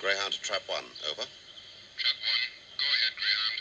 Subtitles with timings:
[0.00, 0.78] Greyhound to Trap 1.
[1.10, 1.26] Over.
[1.98, 2.32] Trap 1,
[2.78, 3.60] go ahead, Greyhound.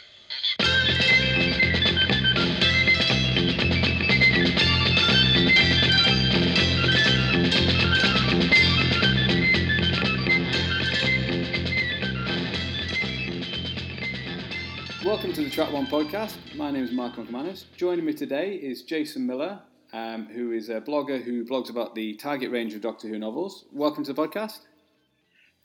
[15.04, 15.10] Over.
[15.10, 16.38] Welcome to the Trap One podcast.
[16.56, 17.66] My name is Mark McManus.
[17.76, 19.60] Joining me today is Jason Miller,
[19.92, 23.66] um, who is a blogger who blogs about the target range of Doctor Who novels.
[23.74, 24.60] Welcome to the podcast.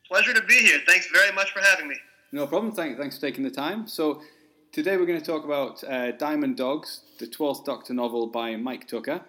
[0.09, 0.81] Pleasure to be here.
[0.87, 1.97] Thanks very much for having me.
[2.33, 2.73] No problem.
[2.73, 3.87] Thank, thanks for taking the time.
[3.87, 4.21] So,
[4.71, 8.87] today we're going to talk about uh, Diamond Dogs, the 12th Doctor novel by Mike
[8.87, 9.23] Tucker.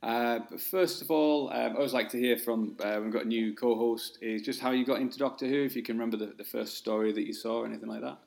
[0.00, 3.24] Uh, but first of all, um, I always like to hear from, uh, we've got
[3.24, 5.98] a new co host, is just how you got into Doctor Who, if you can
[5.98, 8.18] remember the, the first story that you saw or anything like that.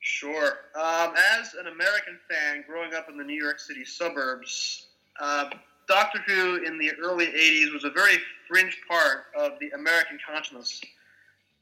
[0.00, 0.58] Sure.
[0.74, 5.48] Um, as an American fan growing up in the New York City suburbs, uh,
[5.88, 8.18] Doctor Who in the early 80s was a very
[8.50, 10.80] fringe part of the American consciousness.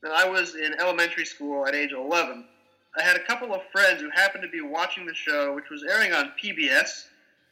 [0.00, 2.46] When I was in elementary school at age 11,
[2.98, 5.84] I had a couple of friends who happened to be watching the show, which was
[5.84, 7.04] airing on PBS,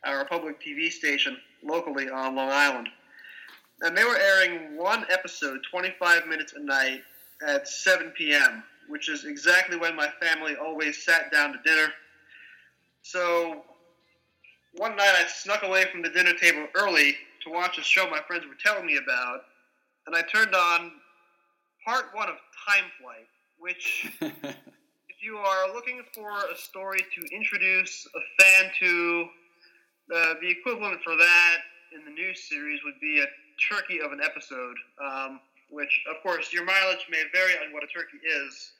[0.04, 2.88] our public TV station locally on Long Island.
[3.82, 7.02] And they were airing one episode, 25 minutes a night,
[7.46, 11.92] at 7 p.m., which is exactly when my family always sat down to dinner.
[13.02, 13.64] So
[14.76, 17.16] one night I snuck away from the dinner table early
[17.46, 19.40] to watch a show my friends were telling me about,
[20.06, 20.92] and I turned on
[21.84, 22.36] part one of
[22.68, 23.26] Time Flight,
[23.58, 29.26] which, if you are looking for a story to introduce a fan to,
[30.14, 31.56] uh, the equivalent for that
[31.94, 33.26] in the new series would be a
[33.72, 34.76] turkey of an episode.
[35.02, 38.72] Um, which, of course, your mileage may vary on what a turkey is.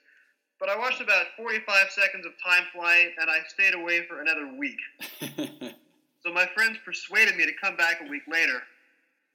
[0.59, 4.49] But I watched about 45 seconds of Time Flight, and I stayed away for another
[4.57, 4.79] week.
[6.27, 8.59] So my friends persuaded me to come back a week later,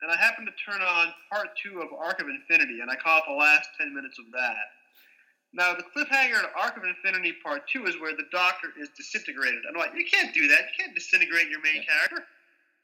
[0.02, 3.24] and I happened to turn on part two of Arc of Infinity, and I caught
[3.26, 4.60] the last 10 minutes of that.
[5.54, 9.62] Now, the cliffhanger in Arc of Infinity Part 2 is where the Doctor is disintegrated.
[9.66, 10.60] I'm like, you can't do that.
[10.60, 12.26] You can't disintegrate your main character.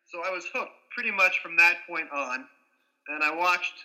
[0.07, 2.47] So I was hooked pretty much from that point on,
[3.09, 3.85] and I watched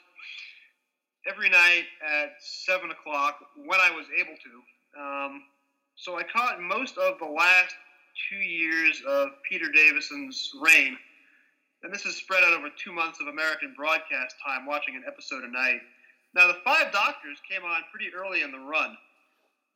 [1.29, 5.01] every night at 7 o'clock when I was able to.
[5.01, 5.43] Um,
[5.95, 7.75] so I caught most of the last
[8.29, 10.97] two years of Peter Davison's reign.
[11.83, 15.43] And this is spread out over two months of American broadcast time, watching an episode
[15.43, 15.81] a night.
[16.33, 18.97] Now, the Five Doctors came on pretty early in the run.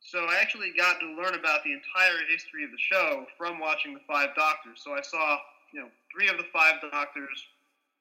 [0.00, 3.94] So I actually got to learn about the entire history of the show from watching
[3.94, 4.80] the Five Doctors.
[4.82, 5.38] So I saw,
[5.72, 7.44] you know, three of the Five Doctors,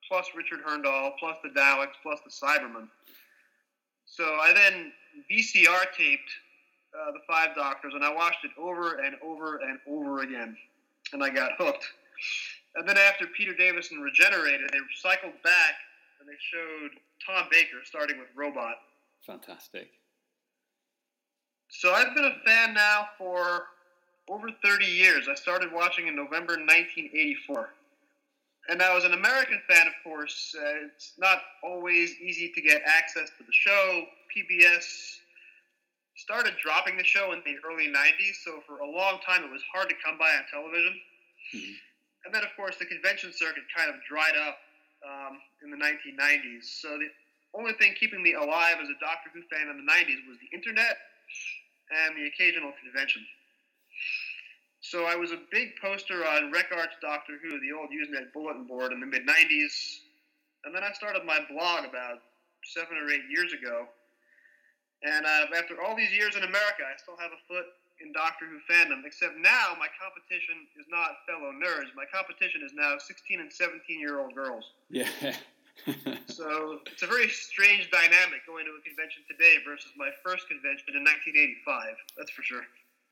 [0.07, 2.87] plus Richard Hurndall, plus the Daleks, plus the Cybermen.
[4.05, 4.93] So I then
[5.29, 6.31] VCR taped
[6.97, 10.57] uh, the Five Doctors, and I watched it over and over and over again,
[11.13, 11.85] and I got hooked.
[12.75, 15.75] And then after Peter Davison regenerated, they cycled back
[16.19, 16.91] and they showed
[17.25, 18.75] Tom Baker starting with Robot.
[19.25, 19.89] Fantastic.
[21.69, 23.65] So I've been a fan now for
[24.29, 25.27] over 30 years.
[25.29, 27.69] I started watching in November 1984.
[28.69, 32.81] And now, as an American fan, of course, uh, it's not always easy to get
[32.85, 34.03] access to the show.
[34.35, 35.16] PBS
[36.17, 39.61] started dropping the show in the early 90s, so for a long time it was
[39.71, 41.01] hard to come by on television.
[41.53, 41.79] Mhm.
[42.25, 44.59] And then, of course, the convention circuit kind of dried up
[45.05, 46.81] um, in the 1990s.
[46.81, 47.09] So the
[47.53, 50.49] only thing keeping me alive as a Doctor Who fan in the 90s was the
[50.51, 50.97] internet
[51.91, 53.25] and the occasional convention.
[54.81, 58.91] So I was a big poster on Recart's Doctor Who, the old Usenet bulletin board
[58.91, 59.99] in the mid 90s.
[60.65, 62.19] And then I started my blog about
[62.65, 63.87] seven or eight years ago.
[65.03, 67.65] And uh, after all these years in America, I still have a foot
[68.01, 71.93] in Doctor Who fandom, except now my competition is not fellow nerds.
[71.95, 74.71] My competition is now 16 and 17 year old girls.
[74.89, 75.09] Yeah.
[76.27, 80.89] So it's a very strange dynamic going to a convention today versus my first convention
[80.89, 81.95] in 1985.
[82.17, 82.63] That's for sure.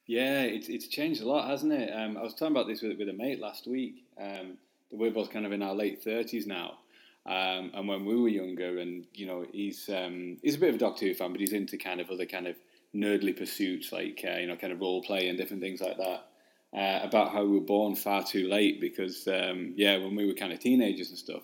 [0.07, 1.91] Yeah, it's it's changed a lot, hasn't it?
[1.91, 4.05] Um, I was talking about this with, with a mate last week.
[4.19, 4.57] Um,
[4.89, 6.79] that we're both kind of in our late thirties now,
[7.25, 10.75] um, and when we were younger, and you know, he's um, he's a bit of
[10.75, 12.55] a Doctor Who fan, but he's into kind of other kind of
[12.95, 16.27] nerdly pursuits, like uh, you know, kind of role play and different things like that.
[16.75, 20.33] Uh, about how we were born far too late because um, yeah, when we were
[20.33, 21.43] kind of teenagers and stuff,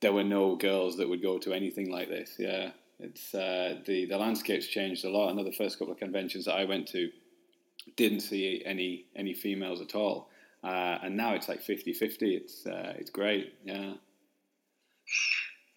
[0.00, 2.36] there were no girls that would go to anything like this.
[2.38, 5.30] Yeah, it's uh, the the landscape's changed a lot.
[5.30, 7.10] I know the first couple of conventions that I went to
[7.96, 10.30] didn't see any any females at all,
[10.64, 12.16] uh, and now it's like 50-50.
[12.20, 13.54] It's uh, it's great.
[13.64, 13.94] Yeah.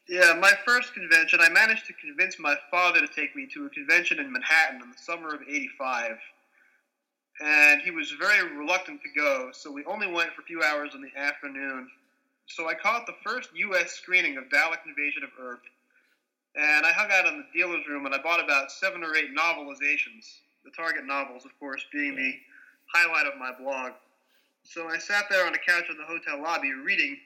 [0.07, 3.69] Yeah, my first convention, I managed to convince my father to take me to a
[3.69, 6.17] convention in Manhattan in the summer of 85.
[7.41, 10.95] And he was very reluctant to go, so we only went for a few hours
[10.95, 11.89] in the afternoon.
[12.47, 13.91] So I caught the first U.S.
[13.91, 15.59] screening of Dalek Invasion of Earth.
[16.55, 19.35] and I hung out in the dealer's room and I bought about seven or eight
[19.35, 20.39] novelizations.
[20.65, 22.33] The Target novels, of course, being the
[22.93, 23.93] highlight of my blog.
[24.63, 27.17] So I sat there on the couch in the hotel lobby reading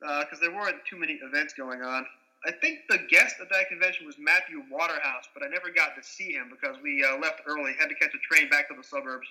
[0.00, 2.06] because there weren't too many events going on.
[2.46, 6.02] I think the guest at that convention was Matthew Waterhouse, but I never got to
[6.02, 8.82] see him because we uh, left early, had to catch a train back to the
[8.82, 9.28] suburbs.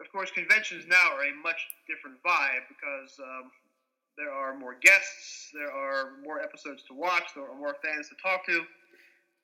[0.00, 3.50] Of course, conventions now are a much different vibe because um,
[4.16, 8.16] there are more guests, there are more episodes to watch, there are more fans to
[8.22, 8.64] talk to,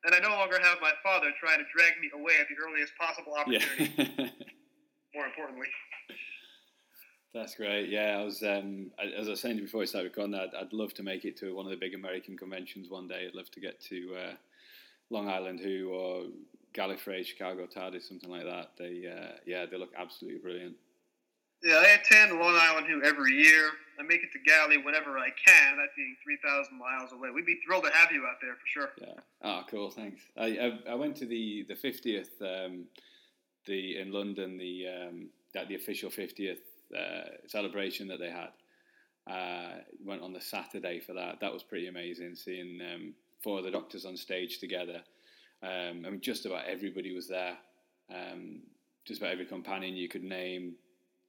[0.04, 2.96] and I no longer have my father trying to drag me away at the earliest
[2.96, 3.92] possible opportunity.
[3.96, 4.28] Yeah.
[5.14, 5.68] More importantly,
[7.34, 7.88] That's great.
[7.88, 10.72] Yeah, I was um, I- as I was saying before we started recording, I'd, I'd
[10.72, 13.26] love to make it to one of the big American conventions one day.
[13.26, 14.32] I'd love to get to uh,
[15.10, 16.24] Long Island Who or
[16.74, 18.70] Gallifrey, Chicago TARDIS, something like that.
[18.78, 20.76] They uh, yeah, they look absolutely brilliant.
[21.64, 23.70] yeah, I attend Long Island Who every year.
[23.98, 27.30] I make it to Gally whenever I can, that being 3,000 miles away.
[27.32, 28.88] We'd be thrilled to have you out there for sure.
[29.00, 29.20] Yeah.
[29.42, 29.90] Oh, cool.
[29.90, 30.20] Thanks.
[30.36, 30.46] I
[30.86, 32.84] I, I went to the the fiftieth um,
[33.66, 36.60] the in London the um, that the official fiftieth
[36.96, 38.50] uh, celebration that they had.
[39.26, 41.40] Uh, went on the Saturday for that.
[41.40, 45.00] That was pretty amazing seeing um, four of the Doctors on stage together.
[45.62, 47.56] Um, I mean, just about everybody was there.
[48.10, 48.60] Um,
[49.06, 50.74] just about every companion you could name.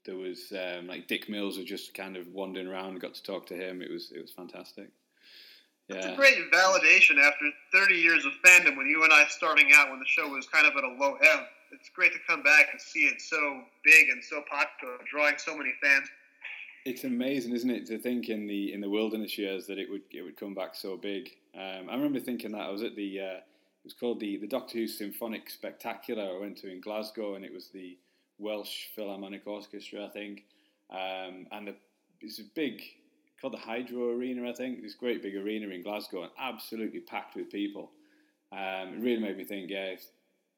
[0.06, 3.00] There was um, like Dick Mills was just kind of wandering around.
[3.00, 3.81] Got to talk to him.
[3.81, 4.90] It was it was fantastic.
[5.88, 9.92] It's a great validation after 30 years of fandom when you and I starting out
[9.92, 11.46] when the show was kind of at a low ebb.
[11.80, 15.57] It's great to come back and see it so big and so popular, drawing so
[15.57, 16.07] many fans.
[16.86, 20.04] It's amazing, isn't it, to think in the in the wilderness years that it would
[20.12, 21.31] it would come back so big.
[21.56, 24.48] Um, I remember thinking that I was at the uh, it was called the the
[24.48, 26.24] Doctor Who Symphonic Spectacular.
[26.24, 27.98] I went to in Glasgow, and it was the
[28.38, 30.44] Welsh Philharmonic Orchestra, I think,
[30.92, 31.75] um, and the,
[32.22, 32.81] it's a big
[33.42, 34.81] called the Hydro Arena, I think.
[34.81, 37.92] This great big arena in Glasgow, and absolutely packed with people.
[38.51, 40.06] Um, it really made me think, yeah, if,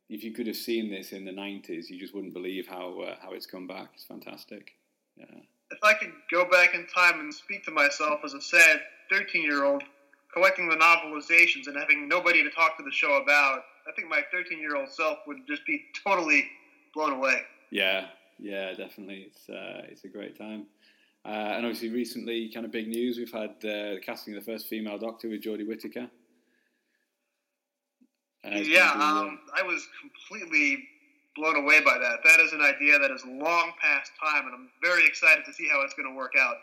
[0.09, 3.15] if you could have seen this in the '90s, you just wouldn't believe how uh,
[3.21, 3.89] how it's come back.
[3.93, 4.73] It's fantastic.
[5.15, 5.25] Yeah.
[5.71, 9.43] If I could go back in time and speak to myself as a sad 13
[9.43, 9.83] year old,
[10.33, 14.21] collecting the novelizations and having nobody to talk to the show about, I think my
[14.31, 16.45] 13 year old self would just be totally
[16.93, 17.41] blown away.
[17.69, 18.07] Yeah,
[18.39, 19.27] yeah, definitely.
[19.27, 20.67] It's uh, it's a great time.
[21.25, 23.17] Uh, and obviously, recently, kind of big news.
[23.17, 26.09] We've had uh, the casting of the first female Doctor with Jodie Whittaker.
[28.55, 30.87] Yeah, um, I was completely
[31.35, 32.19] blown away by that.
[32.23, 35.67] That is an idea that is long past time, and I'm very excited to see
[35.69, 36.55] how it's going to work out.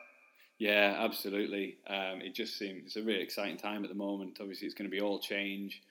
[0.59, 1.77] yeah, absolutely.
[1.87, 4.39] Um, it just seems it's a really exciting time at the moment.
[4.41, 5.83] Obviously, it's going to be all change,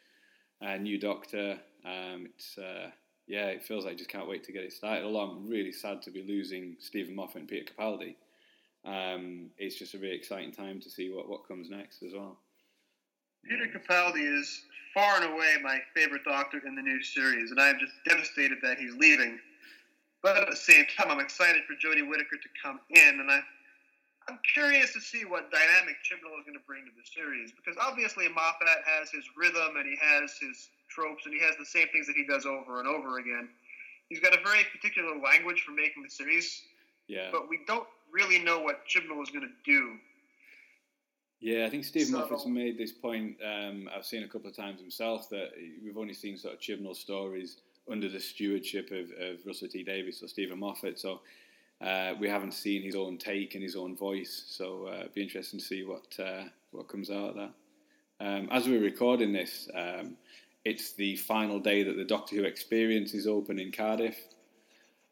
[0.61, 1.59] uh, new Doctor.
[1.85, 2.89] Um, it's uh,
[3.27, 5.05] yeah, it feels like I just can't wait to get it started.
[5.05, 8.15] Although I'm really sad to be losing Steven Moffat and Peter Capaldi.
[8.85, 12.37] Um, it's just a really exciting time to see what, what comes next as well.
[13.47, 14.63] Peter Capaldi is
[14.93, 18.77] far and away my favorite Doctor in the new series, and I'm just devastated that
[18.77, 19.39] he's leaving.
[20.21, 23.39] But at the same time, I'm excited for Jodie Whittaker to come in, and I,
[24.29, 27.75] I'm curious to see what dynamic Chibnall is going to bring to the series, because
[27.81, 31.87] obviously Moffat has his rhythm and he has his tropes, and he has the same
[31.91, 33.49] things that he does over and over again.
[34.07, 36.63] He's got a very particular language for making the series,
[37.07, 37.29] Yeah.
[37.31, 39.97] but we don't really know what Chibnall is going to do.
[41.43, 43.35] Yeah, I think Steve So- Moffat's made this point.
[43.43, 45.51] Um, I've seen a couple of times himself that
[45.83, 47.57] we've only seen sort of Chibnall stories
[47.91, 50.97] under the stewardship of, of Russell T Davies or Steven Moffat.
[50.97, 51.19] So
[51.81, 54.45] uh, we haven't seen his own take and his own voice.
[54.47, 57.51] So uh, it'd be interesting to see what uh, what comes out of that.
[58.21, 60.15] Um, as we're recording this, um,
[60.63, 64.17] it's the final day that the Doctor Who Experience is open in Cardiff.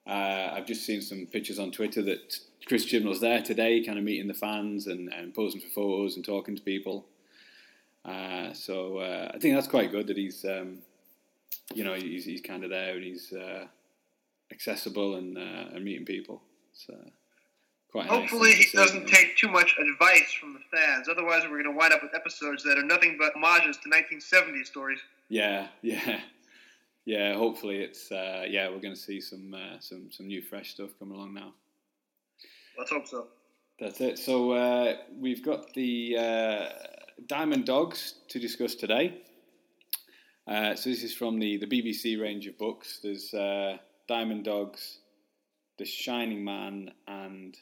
[0.08, 4.04] Uh, I've just seen some pictures on Twitter that Chris Chibnall's there today, kind of
[4.04, 7.06] meeting the fans and, and posing for photos and talking to people.
[8.04, 10.80] Uh, so uh, I think that's quite good that he's, um,
[11.74, 13.66] you know, he's, he's kind of there and he's uh,
[14.52, 16.42] accessible and, uh, and meeting people.
[16.74, 16.96] So
[17.92, 18.06] quite.
[18.06, 21.08] a nice Hopefully, he doesn't take too much advice from the fans.
[21.10, 24.66] Otherwise, we're going to wind up with episodes that are nothing but homages to 1970s
[24.66, 25.00] stories.
[25.30, 26.22] Yeah, yeah,
[27.06, 27.36] yeah.
[27.36, 28.70] Hopefully, it's uh, yeah.
[28.70, 31.54] We're going to see some uh, some some new fresh stuff coming along now.
[32.78, 33.28] Let's hope so.
[33.80, 34.20] That's it.
[34.20, 36.70] So uh, we've got the uh,
[37.26, 39.22] Diamond Dogs to discuss today.
[40.48, 43.00] Uh, so this is from the, the BBC range of books.
[43.02, 43.78] There's uh,
[44.08, 45.00] Diamond Dogs,
[45.78, 47.56] The Shining Man, and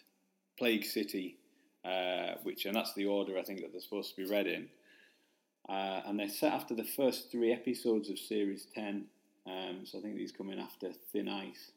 [0.58, 1.38] Plague City,
[1.86, 4.68] uh, which and that's the order I think that they're supposed to be read in.
[5.68, 9.06] Uh, and they're set after the first three episodes of Series Ten.
[9.50, 11.72] Um, so I think these come in after Thin Ice.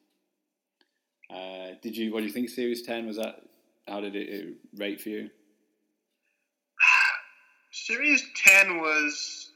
[1.31, 2.12] Uh, did you?
[2.12, 2.50] What do you think?
[2.50, 3.43] Series Ten was that?
[3.88, 5.31] How did it, it rate for you?
[7.73, 9.50] Series 10 was.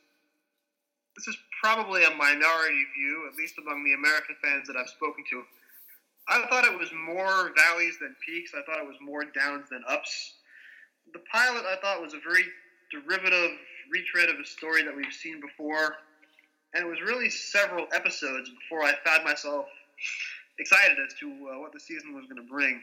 [1.17, 5.25] This is probably a minority view, at least among the American fans that I've spoken
[5.31, 5.43] to.
[6.29, 8.53] I thought it was more valleys than peaks.
[8.53, 10.35] I thought it was more downs than ups.
[11.15, 12.45] The pilot, I thought, was a very
[12.91, 13.53] derivative
[13.91, 15.97] retread of a story that we've seen before.
[16.77, 19.65] And it was really several episodes before I found myself
[20.59, 22.83] excited as to uh, what the season was going to bring.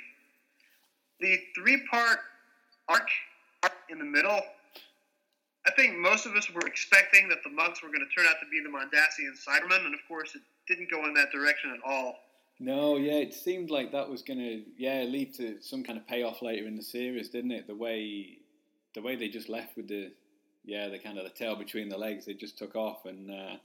[1.20, 2.18] The three part
[2.90, 3.08] arc
[3.90, 4.42] in the middle,
[5.68, 8.38] I think most of us were expecting that the monks were going to turn out
[8.42, 11.80] to be the Mondasian Cybermen, and of course, it didn't go in that direction at
[11.90, 12.16] all.
[12.60, 16.08] No, yeah, it seemed like that was going to yeah lead to some kind of
[16.08, 17.68] payoff later in the series, didn't it?
[17.68, 18.38] The way
[18.96, 20.12] the way they just left with the
[20.66, 23.56] yeah the kind of the tail between the legs, they just took off, and uh,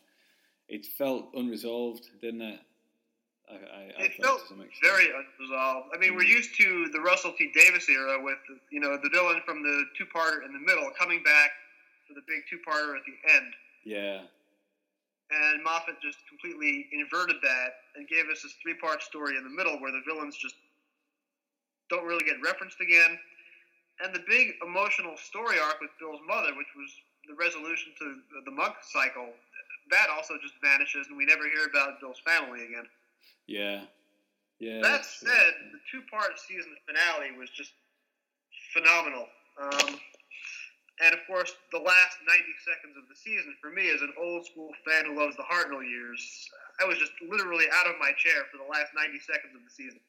[0.68, 2.60] it felt unresolved, didn't it?
[3.50, 4.42] I, I, I it felt
[4.82, 5.88] very unresolved.
[5.94, 6.36] I mean, we're Mm.
[6.36, 8.38] used to the Russell T Davies era with
[8.70, 11.50] you know the villain from the two-parter in the middle coming back
[12.06, 13.52] for the big two-parter at the end,
[13.84, 14.20] Yeah,
[15.30, 19.78] and Moffat just completely inverted that and gave us this three-part story in the middle
[19.80, 20.56] where the villains just
[21.88, 23.18] don't really get referenced again,
[24.04, 26.90] and the big emotional story arc with Bill's mother, which was
[27.28, 29.32] the resolution to the monk cycle,
[29.90, 32.86] that also just vanishes, and we never hear about Bill's family again.
[33.46, 33.80] yeah,
[34.58, 34.82] yeah.
[34.82, 35.28] That that's true.
[35.28, 37.72] said, the two-part season finale was just
[38.72, 39.26] phenomenal.
[39.60, 39.98] Um,
[41.00, 44.46] and of course, the last 90 seconds of the season, for me, as an old
[44.46, 46.50] school fan who loves the Hartnell years,
[46.82, 49.70] I was just literally out of my chair for the last 90 seconds of the
[49.70, 50.00] season.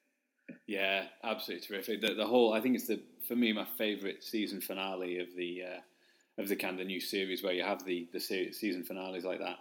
[0.65, 2.01] Yeah, absolutely terrific.
[2.01, 5.63] The, the whole, I think it's the for me my favourite season finale of the
[5.63, 9.23] uh, of the kind of new series where you have the the se- season finales
[9.23, 9.57] like that.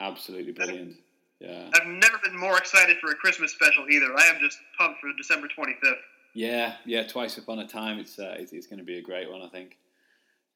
[0.00, 0.96] Absolutely brilliant.
[1.40, 4.06] Yeah, I've never been more excited for a Christmas special either.
[4.16, 5.94] I am just pumped for December 25th.
[6.34, 7.06] yeah, yeah.
[7.06, 9.48] Twice upon a time, it's uh, it's, it's going to be a great one, I
[9.48, 9.76] think.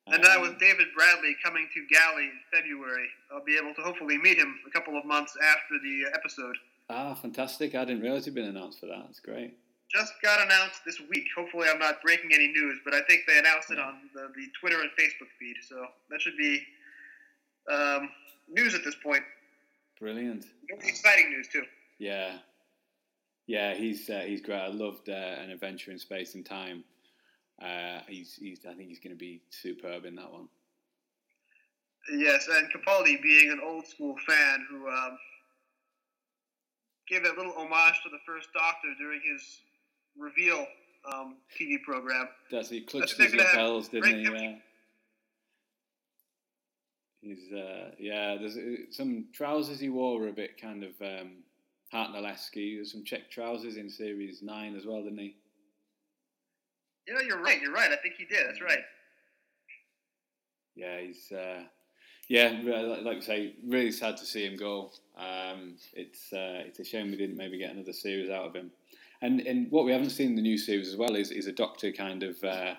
[0.07, 3.83] And now Um, with David Bradley coming to Gally in February, I'll be able to
[3.83, 6.57] hopefully meet him a couple of months after the uh, episode.
[6.89, 7.75] ah, fantastic!
[7.75, 9.03] I didn't realise it'd been announced for that.
[9.05, 9.55] That's great.
[9.93, 11.27] just got announced this week.
[11.37, 14.47] Hopefully, I'm not breaking any news, but I think they announced it on the, the
[14.59, 15.57] Twitter and Facebook feed.
[15.69, 16.63] So that should be
[17.71, 18.09] um,
[18.51, 19.23] news at this point.
[19.99, 20.47] Brilliant.
[20.83, 21.63] Exciting news too.
[21.99, 22.39] Yeah,
[23.47, 23.75] yeah.
[23.75, 24.59] He's uh, he's great.
[24.59, 26.85] I loved uh, an adventure in space and time.
[27.61, 30.49] Uh, he's, he's I think he's going to be superb in that one.
[32.11, 35.19] Yes, and Capaldi being an old school fan who um,
[37.09, 39.61] gave that little homage to the first Doctor during his
[40.19, 40.67] reveal
[41.13, 42.29] um, TV program.
[42.51, 44.23] Does he clutched they're his lapels, didn't he?
[44.23, 44.55] Yeah.
[47.31, 48.37] He's uh, yeah.
[48.39, 51.31] There's uh, some trousers he wore were a bit kind of um,
[51.95, 52.55] Hartnell-esque.
[52.55, 55.37] There's some check trousers in series nine as well, didn't he?
[57.07, 57.61] Yeah, you're right.
[57.63, 57.91] You're right.
[57.93, 58.47] I think he did.
[58.49, 58.81] That's right.
[60.75, 61.63] Yeah, he's uh,
[62.29, 62.61] yeah.
[62.65, 64.91] Like like I say, really sad to see him go.
[65.17, 68.73] Um, it's uh, it's a shame we didn't maybe get another series out of him.
[69.23, 71.53] And and what we haven't seen in the new series as well is is a
[71.53, 72.43] Doctor kind of.
[72.43, 72.75] Uh,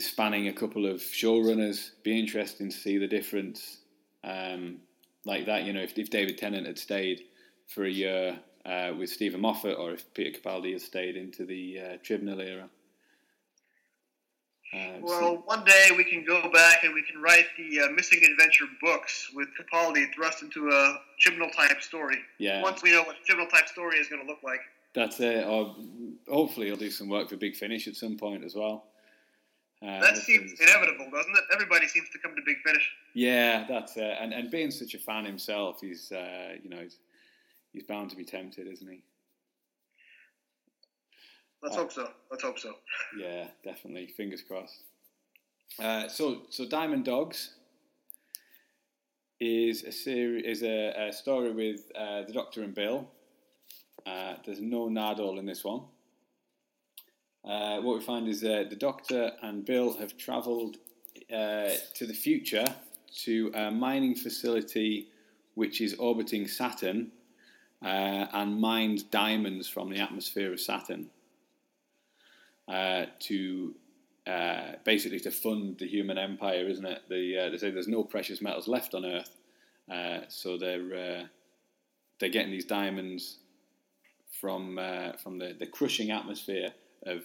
[0.00, 1.90] spanning a couple of showrunners.
[2.02, 3.78] Be interesting to see the difference,
[4.24, 4.78] um,
[5.24, 5.64] like that.
[5.64, 7.22] You know, if, if David Tennant had stayed
[7.66, 11.78] for a year uh, with Steven Moffat, or if Peter Capaldi had stayed into the
[11.78, 12.68] uh, Chibnall era.
[14.72, 18.20] So- Well, one day we can go back and we can write the uh, Missing
[18.30, 22.18] Adventure books with Capaldi thrust into a Chibnall type story.
[22.38, 24.60] yeah, Once we know what Chibnall type story is going to look like.
[24.94, 25.44] that's it.
[25.46, 25.74] Or
[26.28, 28.84] hopefully he'll do some work for Big Finish at some point as well.
[29.82, 31.44] Uh, That seems there's- inevitable, doesn't it?
[31.54, 32.90] Everybody seems to come to Big Finish.
[33.14, 34.16] Yeah, that's it.
[34.20, 36.98] And and being such a fan himself, he's uh, you know he's,
[37.72, 39.02] he's bound to be tempted, isn't he?
[41.62, 42.10] Let's Uh, hope so.
[42.30, 42.74] Let's hope so.
[43.18, 44.06] Yeah, definitely.
[44.08, 44.82] Fingers crossed.
[45.78, 47.54] Uh, so, so Diamond Dogs
[49.40, 53.08] is a series is a, a story with uh, the Doctor and Bill.
[54.06, 55.82] Uh, there's no Nardole in this one.
[57.44, 60.76] Uh, what we find is that the Doctor and Bill have travelled
[61.32, 62.66] uh, to the future
[63.24, 65.08] to a mining facility
[65.54, 67.10] which is orbiting Saturn
[67.82, 71.10] uh, and mined diamonds from the atmosphere of Saturn
[72.68, 73.74] uh, to
[74.26, 77.02] uh, basically to fund the human empire, isn't it?
[77.08, 79.34] The, uh, they say there's no precious metals left on Earth,
[79.90, 81.24] uh, so they're uh,
[82.18, 83.38] they're getting these diamonds
[84.40, 86.68] from uh, from the, the crushing atmosphere
[87.04, 87.22] of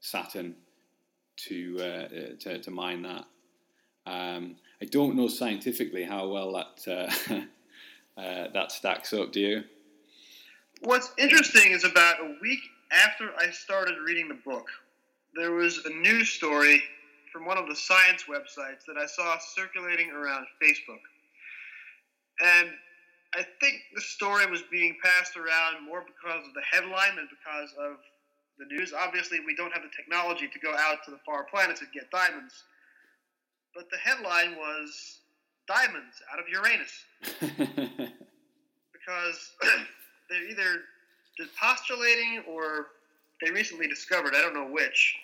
[0.00, 0.56] Saturn
[1.36, 2.08] to uh,
[2.40, 3.24] to, to mine that.
[4.06, 9.32] Um, I don't know scientifically how well that uh, uh, that stacks up.
[9.32, 9.64] Do you?
[10.82, 12.60] What's interesting is about a week
[12.92, 14.66] after I started reading the book,
[15.34, 16.82] there was a news story
[17.32, 21.02] from one of the science websites that I saw circulating around Facebook.
[22.40, 22.70] And
[23.34, 27.74] I think the story was being passed around more because of the headline than because
[27.78, 27.96] of
[28.58, 28.92] the news.
[28.92, 32.10] Obviously, we don't have the technology to go out to the far planets and get
[32.10, 32.64] diamonds.
[33.74, 35.18] But the headline was
[35.66, 37.04] Diamonds out of Uranus.
[38.92, 39.52] because
[40.30, 40.82] they're either
[41.60, 42.88] postulating or
[43.42, 45.14] they recently discovered, I don't know which,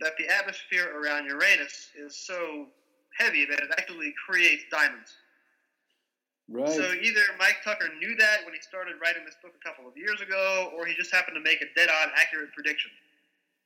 [0.00, 2.66] that the atmosphere around Uranus is so
[3.18, 5.14] heavy that it actually creates diamonds.
[6.48, 6.68] Right.
[6.68, 9.96] So either Mike Tucker knew that when he started writing this book a couple of
[9.96, 12.90] years ago, or he just happened to make a dead-on accurate prediction.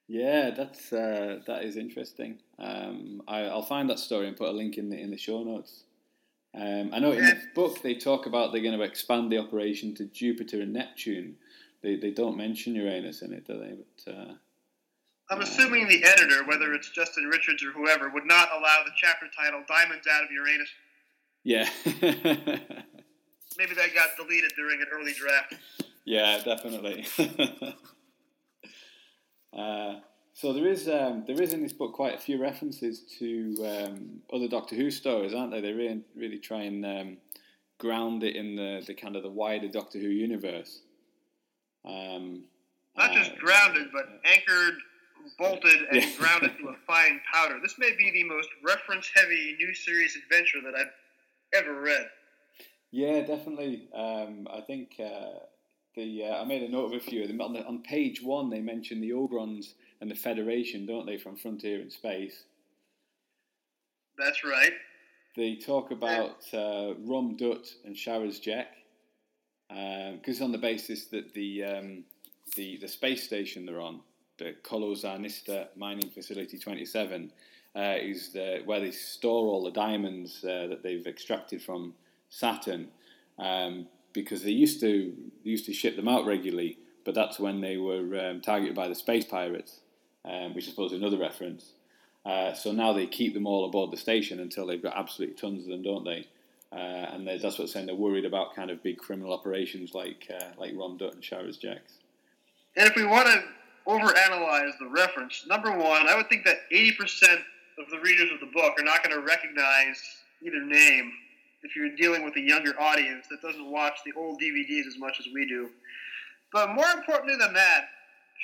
[0.08, 2.38] Yeah, that's uh, that is interesting.
[2.58, 5.42] Um, I, I'll find that story and put a link in the in the show
[5.42, 5.84] notes.
[6.54, 9.94] Um, I know in the book they talk about they're going to expand the operation
[9.94, 11.36] to Jupiter and Neptune.
[11.82, 13.74] They they don't mention Uranus in it, do they?
[14.04, 14.34] But uh,
[15.30, 19.26] I'm assuming the editor, whether it's Justin Richards or whoever, would not allow the chapter
[19.34, 20.68] title "Diamonds Out of Uranus."
[21.44, 21.68] Yeah,
[23.58, 25.54] Maybe that got deleted during an early draft.
[26.04, 27.06] yeah, definitely.
[29.56, 29.96] uh,
[30.34, 34.20] so there is um, there is in this book quite a few references to um,
[34.32, 35.61] other Doctor Who stories, aren't they?
[35.61, 37.16] They really really try and um,
[37.78, 40.80] ground it in the, the kind of the wider Doctor Who universe.
[41.84, 42.44] Um,
[42.96, 44.75] Not just uh, grounded, but anchored,
[45.38, 46.11] bolted, and Yeah.
[46.16, 47.58] grounded to a fine powder.
[47.62, 50.92] This may be the most reference-heavy new series adventure that I've
[51.54, 52.09] ever read.
[52.90, 53.88] Yeah, definitely.
[53.94, 55.40] Um, I think uh,
[55.97, 57.40] the uh, I made a note of a few of them.
[57.40, 61.37] On, the, on page one, they mention the Ogrons and the Federation, don't they, from
[61.37, 62.44] Frontier in Space?
[64.18, 64.73] That's right.
[65.37, 68.66] They talk about uh, Rohm-Dutt and Sharaz Jek,
[70.18, 72.04] because on the basis that the, um,
[72.56, 74.00] the the space station they're on,
[74.38, 77.32] the Kolozarnista Mining Facility 27,
[77.76, 81.95] uh, is the, where they store all the diamonds uh, that they've extracted from
[82.29, 82.88] Saturn.
[83.38, 85.14] Um, because they used to
[85.45, 88.89] they used to ship them out regularly, but that's when they were um, targeted by
[88.89, 89.80] the space pirates,
[90.25, 91.73] um, which I suppose is another reference.
[92.25, 95.65] Uh, so now they keep them all aboard the station until they've got absolutely tons
[95.65, 96.26] of them, don't they?
[96.73, 100.45] Uh, and that's what's saying they're worried about kind of big criminal operations like uh,
[100.58, 101.95] like Rohm-Dutt and Sharaz Jeks.
[102.76, 103.43] And if we want to
[103.87, 107.43] overanalyze the reference, number one, I would think that 80%
[107.78, 110.00] of the readers of the book are not going to recognize
[110.43, 111.13] either name
[111.63, 115.21] if you're dealing with a younger audience that doesn't watch the old DVDs as much
[115.21, 115.71] as we do.
[116.52, 117.89] But more importantly than that,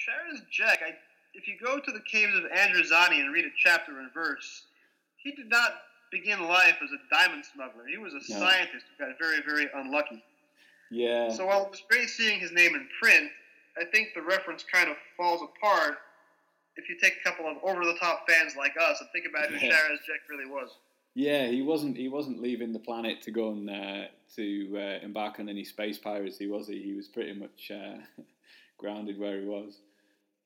[0.06, 0.94] Sharaz Jek, I,
[1.34, 4.62] if you go to the caves of Androzani and read a chapter and verse,
[5.16, 5.72] he did not
[6.12, 7.86] begin life as a diamond smuggler.
[7.86, 8.38] He was a No.
[8.38, 10.22] scientist who got very, very unlucky.
[10.90, 13.30] Yeah, So while it was great seeing his name in print,
[13.78, 15.98] I think the reference kind of falls apart
[16.78, 19.72] if you take a couple of over-the-top fans like us and think about who Yeah.
[19.72, 20.70] Sharaz Jek really was.
[21.14, 24.04] yeah, he wasn't he wasn't leaving the planet to go and uh,
[24.36, 24.44] to
[24.76, 26.80] uh, embark on any space piracy, was he?
[26.82, 27.98] He was pretty much uh,
[28.78, 29.78] grounded where he was.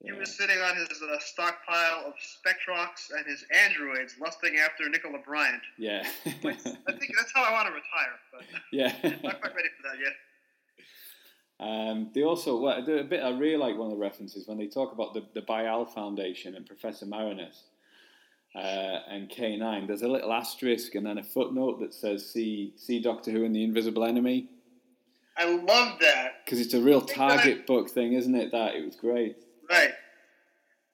[0.05, 5.19] He was sitting on his uh, stockpile of Spectrox and his androids, lusting after Nicola
[5.25, 5.63] Bryant.
[5.79, 6.03] Yeah.
[6.27, 8.43] I think that's how I want to retire, but
[8.73, 8.93] yeah.
[9.23, 10.13] not quite ready for that yet.
[11.63, 14.67] Um, they also, well, a bit I really like one of the references when they
[14.67, 17.63] talk about the, the Bi-Al Foundation and Professor Marinus
[18.57, 18.59] uh,
[19.09, 19.87] and K9.
[19.87, 23.55] There's a little asterisk and then a footnote that says "See, see Doctor Who and
[23.55, 24.49] the Invisible Enemy"
[25.37, 26.45] I love that.
[26.45, 28.51] because it's a real that I- target book thing, isn't it?
[28.51, 29.37] That it was great.
[29.71, 29.93] Right.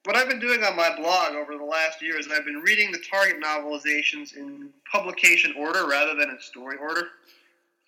[0.05, 2.93] What I've been doing on my blog over the last year is I've been reading
[2.93, 7.09] the Target novelizations in publication order rather than in story order.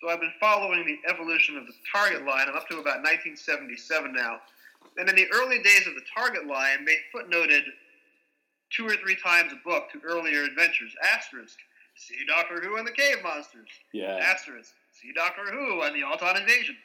[0.01, 2.47] So I've been following the evolution of the Target line.
[2.49, 4.41] I'm up to about 1977 now.
[4.97, 7.61] And in the early days of the Target line, they footnoted
[8.75, 10.91] two or three times a book to earlier adventures.
[11.13, 11.55] Asterisk,
[11.95, 13.69] see Doctor Who and the Cave Monsters.
[13.93, 16.75] Yeah, Asterisk, see Doctor Who and the Auton Invasion.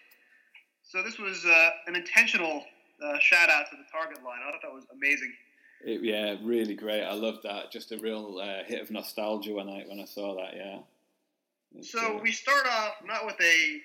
[0.82, 2.64] So this was uh, an intentional
[3.02, 4.40] uh, shout out to the Target line.
[4.46, 5.32] I thought that was amazing.
[5.86, 7.02] it, yeah, really great.
[7.02, 7.72] I loved that.
[7.72, 10.54] Just a real uh, hit of nostalgia when I when I saw that.
[10.54, 10.80] Yeah.
[11.82, 13.80] So we start off not with a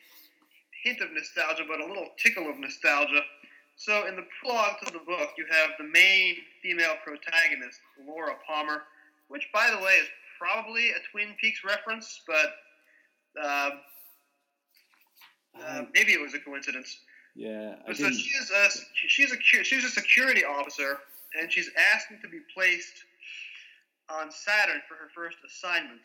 [0.84, 3.22] hint of nostalgia, but a little tickle of nostalgia.
[3.76, 8.84] So in the prologue to the book, you have the main female protagonist, Laura Palmer,
[9.28, 10.08] which, by the way, is
[10.40, 12.54] probably a Twin Peaks reference, but
[13.42, 13.70] uh,
[15.60, 17.00] uh, maybe it was a coincidence.
[17.36, 18.70] yeah, I so she's a
[19.08, 20.98] she's a she's a security officer,
[21.40, 23.06] and she's asking to be placed
[24.10, 26.02] on Saturn for her first assignment.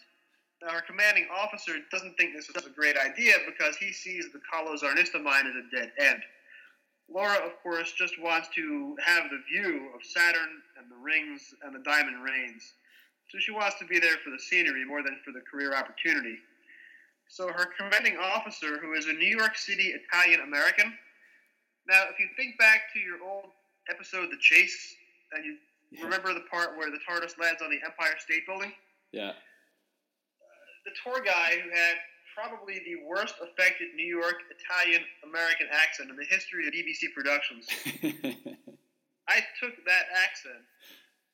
[0.63, 4.41] Now, her commanding officer doesn't think this is a great idea because he sees the
[4.53, 6.23] Kalos Arnista mine as a dead end.
[7.09, 11.75] Laura, of course, just wants to have the view of Saturn and the rings and
[11.75, 12.73] the diamond rains.
[13.31, 16.39] So she wants to be there for the scenery more than for the career opportunity.
[17.29, 20.97] So her commanding officer, who is a New York City Italian American.
[21.89, 23.51] Now, if you think back to your old
[23.91, 24.97] episode, The Chase,
[25.33, 25.59] and you
[25.91, 26.03] Yeah.
[26.05, 28.75] remember the part where the TARDIS lands on the Empire State Building,
[29.13, 29.35] Yeah.
[30.87, 31.99] The tour guy who had
[32.33, 37.67] probably the worst affected New York Italian American accent in the history of BBC productions.
[39.29, 40.63] I took that accent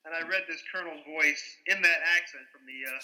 [0.05, 2.99] and I read this colonel's voice in that accent from the uh,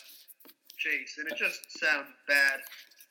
[0.77, 2.59] chase, and it just sounds bad.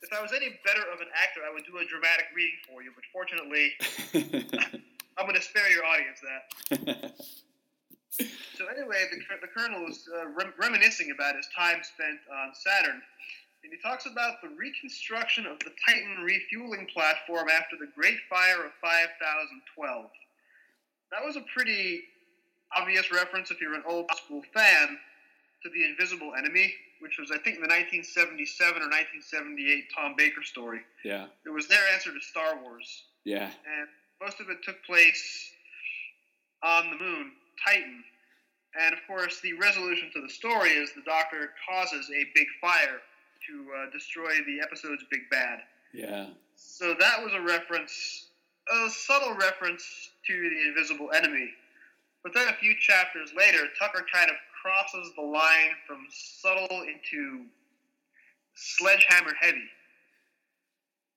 [0.02, 2.84] If I was any better of an actor, I would do a dramatic reading for
[2.84, 3.74] you, but fortunately,
[5.18, 7.14] I'm going to spare your audience that.
[8.20, 13.02] So anyway, the, the colonel was uh, rem- reminiscing about his time spent on Saturn,
[13.64, 18.66] and he talks about the reconstruction of the Titan refueling platform after the Great Fire
[18.66, 20.10] of 5012.
[21.12, 22.02] That was a pretty
[22.76, 24.98] obvious reference if you're an old school fan
[25.64, 30.82] to the Invisible Enemy, which was I think the 1977 or 1978 Tom Baker story.
[31.06, 31.28] yeah.
[31.46, 33.46] It was their answer to Star Wars Yeah.
[33.46, 33.88] and
[34.22, 35.52] most of it took place
[36.64, 37.32] on the moon,
[37.64, 38.04] Titan.
[38.80, 43.02] And of course, the resolution to the story is the Doctor causes a big fire
[43.48, 45.60] to uh, destroy the episode's big bad.
[45.94, 46.28] Yeah.
[46.56, 48.28] So that was a reference,
[48.72, 51.50] a subtle reference to the invisible enemy.
[52.24, 57.46] But then a few chapters later, Tucker kind of crosses the line from subtle into
[58.54, 59.64] sledgehammer heavy.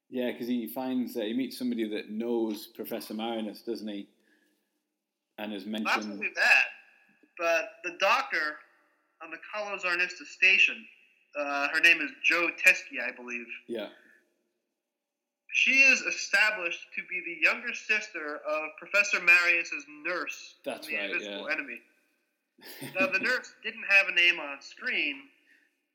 [0.09, 4.09] Yeah, because he finds that he meets somebody that knows Professor Marinus, doesn't he?
[5.41, 6.13] And Not mentioned.
[6.13, 6.67] only that,
[7.39, 8.59] but the doctor
[9.23, 10.77] on the Kalos Arnista station,
[11.39, 13.47] uh, her name is Joe Teske, I believe.
[13.67, 13.89] Yeah.
[15.53, 21.01] She is established to be the younger sister of Professor Marius's nurse That's from the
[21.01, 21.55] right, Invisible yeah.
[21.55, 21.81] Enemy.
[23.01, 25.23] Now, the nurse didn't have a name on screen,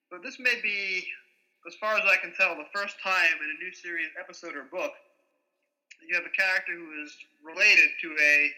[0.09, 1.05] but this may be,
[1.67, 4.63] as far as I can tell, the first time in a new series episode or
[4.63, 4.91] book
[6.07, 8.51] you have a character who is related to a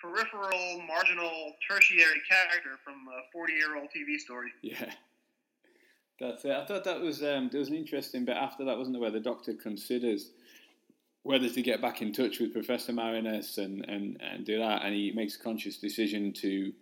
[0.00, 4.50] peripheral, marginal, tertiary character from a 40 year old TV story.
[4.62, 4.92] Yeah.
[6.18, 6.52] That's it.
[6.52, 9.10] I thought that was um, there was an interesting bit after that, wasn't there, where
[9.10, 10.30] the doctor considers
[11.26, 14.94] whether to get back in touch with Professor Marinus and, and, and do that, and
[14.94, 16.72] he makes a conscious decision to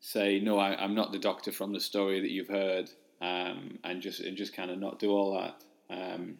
[0.00, 4.00] say, "No, I, I'm not the doctor from the story that you've heard," um, and
[4.00, 5.64] just and just kind of not do all that.
[5.90, 6.38] Um,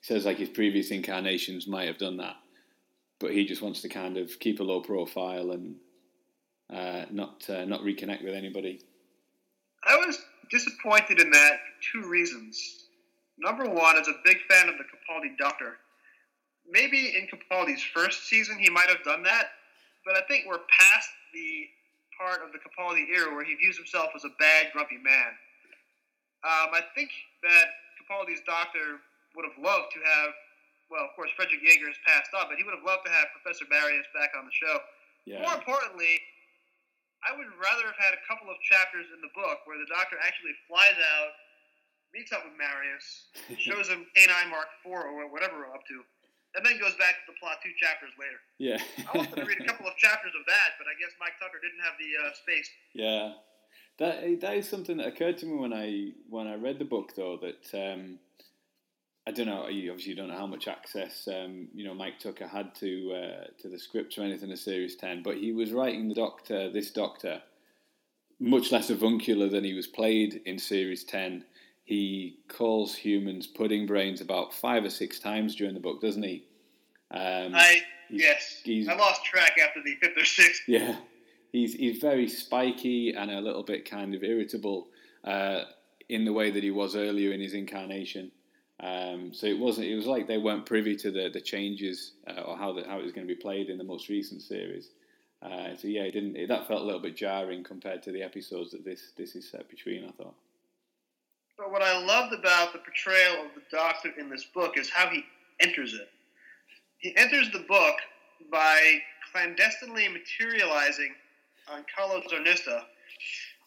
[0.00, 2.36] he says like his previous incarnations might have done that,
[3.20, 5.76] but he just wants to kind of keep a low profile and
[6.72, 8.80] uh, not uh, not reconnect with anybody.
[9.86, 10.18] I was
[10.50, 12.84] disappointed in that for two reasons.
[13.38, 15.78] Number one, as a big fan of the Capaldi Doctor,
[16.68, 19.50] maybe in Capaldi's first season he might have done that,
[20.04, 21.68] but I think we're past the
[22.18, 25.32] part of the Capaldi era where he views himself as a bad, grumpy man.
[26.42, 27.10] Um, I think
[27.42, 27.66] that
[27.98, 28.98] Capaldi's Doctor
[29.36, 30.30] would have loved to have,
[30.88, 33.28] well, of course, Frederick Jaeger has passed on, but he would have loved to have
[33.36, 34.76] Professor Marius back on the show.
[35.28, 35.44] Yeah.
[35.44, 36.16] More importantly,
[37.20, 40.16] I would rather have had a couple of chapters in the book where the Doctor
[40.24, 41.32] actually flies out,
[42.16, 43.28] meets up with Marius,
[43.60, 46.00] shows him K9 Mark IV or whatever we're up to,
[46.56, 48.40] and then goes back to the plot two chapters later.
[48.56, 48.80] Yeah.
[49.04, 51.60] I wanted to read a couple of chapters of that, but I guess Mike Tucker
[51.60, 52.68] didn't have the uh, space.
[52.96, 53.36] yeah.
[53.98, 57.16] That that is something that occurred to me when I when I read the book
[57.16, 58.20] though that um,
[59.28, 62.46] I don't know you obviously don't know how much access um, you know Mike Tucker
[62.48, 66.08] had to uh, to the scripts or anything of Series Ten, but he was writing
[66.08, 67.42] the Doctor this Doctor
[68.40, 71.44] much less avuncular than he was played in Series Ten.
[71.84, 76.44] He calls humans pudding brains about five or six times during the book, doesn't he?
[77.10, 80.62] Um, I he's- yes, he's- I lost track after the fifth or sixth.
[80.68, 80.96] Yeah,
[81.52, 84.88] he's he's very spiky and a little bit kind of irritable
[85.24, 85.64] uh,
[86.08, 88.30] in the way that he was earlier in his incarnation.
[88.80, 89.88] Um, so it wasn't.
[89.88, 92.98] It was like they weren't privy to the the changes uh, or how the, how
[92.98, 94.90] it was going to be played in the most recent series.
[95.42, 96.36] Uh, so yeah, it didn't.
[96.36, 99.50] It, that felt a little bit jarring compared to the episodes that this this is
[99.50, 100.04] set between.
[100.04, 100.34] I thought.
[101.56, 105.08] But what I loved about the portrayal of the Doctor in this book is how
[105.08, 105.24] he
[105.58, 106.08] enters it.
[106.98, 107.96] He enters the book
[108.50, 109.00] by
[109.32, 111.14] clandestinely materializing
[111.68, 112.84] on Carlos Zornista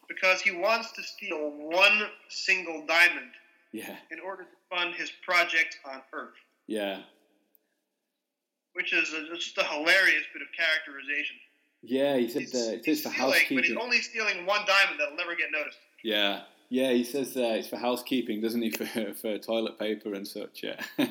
[0.08, 3.32] because he wants to steal one single diamond
[3.72, 6.34] Yeah, in order to fund his project on Earth,
[6.68, 7.00] yeah,
[8.74, 11.38] which is a, just a hilarious bit of characterization.
[11.82, 12.18] yeah.
[12.18, 15.36] He said uh, it he's for stealing, but he's only stealing one diamond that'll never
[15.36, 15.78] get noticed.
[16.04, 16.92] Yeah, yeah.
[16.92, 18.72] He says uh, it's for housekeeping, doesn't he?
[18.72, 18.86] For
[19.22, 20.64] for toilet paper and such.
[20.64, 20.80] Yeah.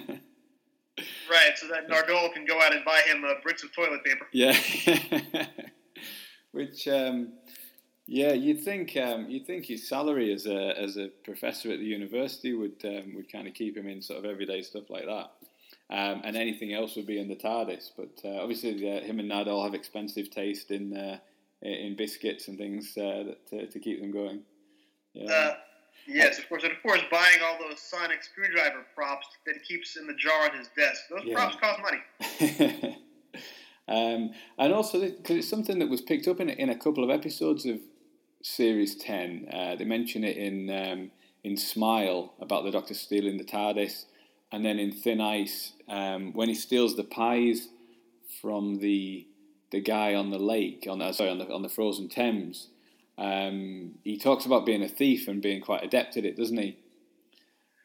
[1.30, 4.26] Right, so that Nardole can go out and buy him uh, bricks of toilet paper.
[4.32, 4.54] Yeah.
[6.52, 7.32] Which, um,
[8.12, 11.84] Yeah, you'd think um, you'd think his salary as a as a professor at the
[11.84, 15.30] university would um, would kind of keep him in sort of everyday stuff like that,
[15.96, 17.92] um, and anything else would be in the TARDIS.
[17.96, 21.18] But uh, obviously, uh, him and Nardole have expensive taste in uh,
[21.62, 24.40] in biscuits and things uh, that, to, to keep them going.
[25.12, 25.32] Yeah.
[25.32, 25.54] Uh,
[26.08, 29.96] yes, of course, and of course, buying all those sonic screwdriver props that he keeps
[29.96, 31.02] in the jar on his desk.
[31.10, 31.34] Those Yeah.
[31.36, 32.98] props cost money.
[33.88, 37.10] um, and also because it's something that was picked up in in a couple of
[37.10, 37.78] episodes of
[38.42, 39.48] series ten.
[39.52, 41.10] Uh, they mention it in um,
[41.44, 44.06] in Smile about the Doctor stealing the TARDIS,
[44.52, 47.68] and then in Thin Ice um, when he steals the pies
[48.40, 49.26] from the
[49.70, 52.68] the guy on the lake on the, sorry on the on the frozen Thames.
[53.18, 56.78] Um, he talks about being a thief and being quite adept at it, doesn't he?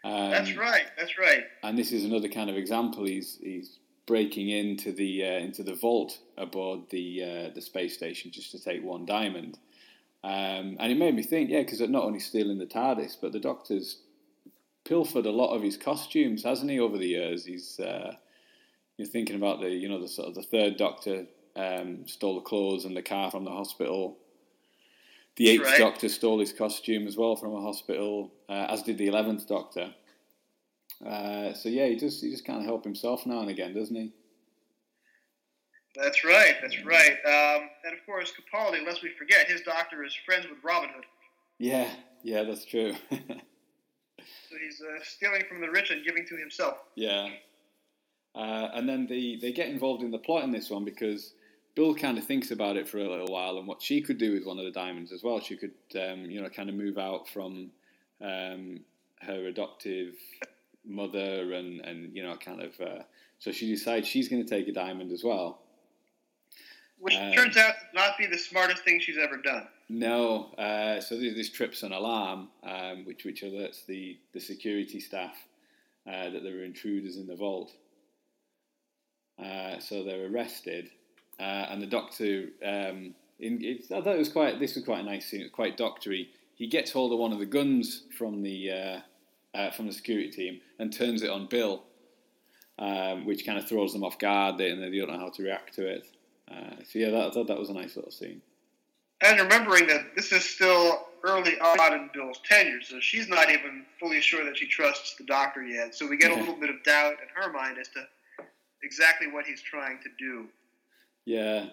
[0.05, 0.85] Um, that's right.
[0.97, 1.43] That's right.
[1.63, 3.05] and this is another kind of example.
[3.05, 8.31] He's he's breaking into the uh, into the vault aboard the uh, the space station
[8.31, 9.57] just to take one diamond.
[10.25, 13.39] Um, and it made me think, yeah, because not only stealing the TARDIS, but the
[13.39, 14.01] Doctor's
[14.83, 16.79] pilfered a lot of his costumes, hasn't he?
[16.79, 18.15] Over the years, he's uh,
[18.97, 22.41] you're thinking about the you know the sort of the third Doctor um, stole the
[22.41, 24.17] clothes and the car from the hospital.
[25.35, 25.77] The eighth Right.
[25.77, 29.93] Doctor stole his costume as well from a hospital, uh, as did the eleventh Doctor.
[31.05, 34.11] Uh, so yeah, he just he just can't help himself now and again, doesn't he?
[35.95, 36.55] That's right.
[36.62, 37.12] That's right.
[37.25, 38.86] Um, and of course, Capaldi.
[38.86, 41.05] Lest we forget, his doctor is friends with Robin Hood,
[41.60, 41.89] Yeah,
[42.23, 42.93] yeah, that's true.
[43.12, 46.77] so he's uh, stealing from the rich and giving to himself.
[46.95, 47.29] yeah,
[48.36, 51.34] uh, and then they they get involved in the plot in this one because
[51.75, 54.34] Bill kind of thinks about it for a little while and what she could do
[54.34, 55.39] with one of the diamonds as well.
[55.39, 57.71] She could um, you know kind of move out from
[58.21, 58.81] um,
[59.21, 60.15] her adoptive
[60.86, 63.03] mother and and you know kind of uh,
[63.39, 65.60] so she decides she's going to take a diamond as well.
[67.05, 69.67] Which Um, turns out not be the smartest thing she's ever done.
[69.89, 74.99] No, uh, so this, this trips an alarm, um, which which alerts the, the security
[74.99, 75.35] staff
[76.07, 77.71] uh, that there are intruders in the vault.
[79.37, 80.89] Uh, so they're arrested,
[81.39, 82.45] uh, and the doctor.
[82.65, 84.59] Um, in, it's, I thought it was quite.
[84.59, 85.41] This was quite a nice scene.
[85.41, 86.31] It was quite doctory.
[86.55, 88.99] He gets hold of one of the guns from the uh,
[89.53, 91.83] uh, from the security team and turns it on Bill,
[92.79, 95.75] um, which kind of throws them off guard, and they don't know how to react
[95.75, 96.07] to it.
[96.49, 98.41] Uh, so yeah, that, I thought that was a nice little scene.
[99.21, 103.86] And remembering that this is still early on in Bill's tenure, so she's not even
[103.99, 105.95] fully sure that she trusts the doctor yet.
[105.95, 108.05] So we get a little bit of doubt in her mind as to
[108.84, 110.47] exactly what he's trying to do.
[111.25, 111.67] Yeah,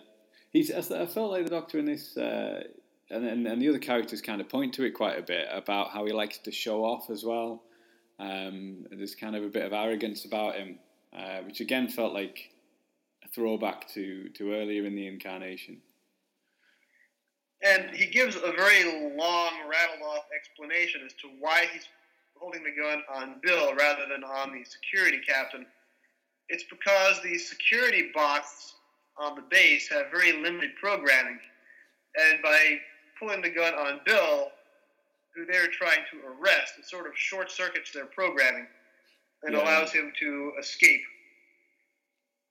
[0.53, 0.71] he's.
[0.71, 2.63] I I felt like the Doctor in this, uh,
[3.11, 5.91] and, and and the other characters kind of point to it quite a bit about
[5.91, 7.63] how he likes to show off as well.
[8.19, 10.79] Um, there's kind of a bit of arrogance about him,
[11.15, 12.51] uh, which again felt like
[13.35, 15.81] throwback to to earlier in the incarnation.
[17.62, 21.88] And he gives a very long, rattled off explanation as to why he's
[22.37, 25.64] holding the gun on Bill rather than on the security captain.
[26.49, 28.75] It's because the security bots
[29.16, 31.38] on the base have very limited programming.
[32.16, 32.79] And by
[33.18, 34.51] pulling the gun on Bill,
[35.35, 38.66] who they're trying to arrest, it sort of short circuits their programming
[39.45, 39.62] and Yeah.
[39.62, 41.05] allows him to escape.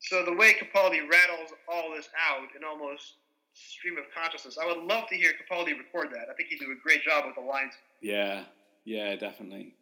[0.01, 3.13] So the way Capaldi rattles all this out in almost
[3.53, 6.27] stream of consciousness, I would love to hear Capaldi record that.
[6.29, 7.73] I think he'd do a great job with the lines.
[8.01, 8.43] Yeah,
[8.83, 9.75] yeah, definitely.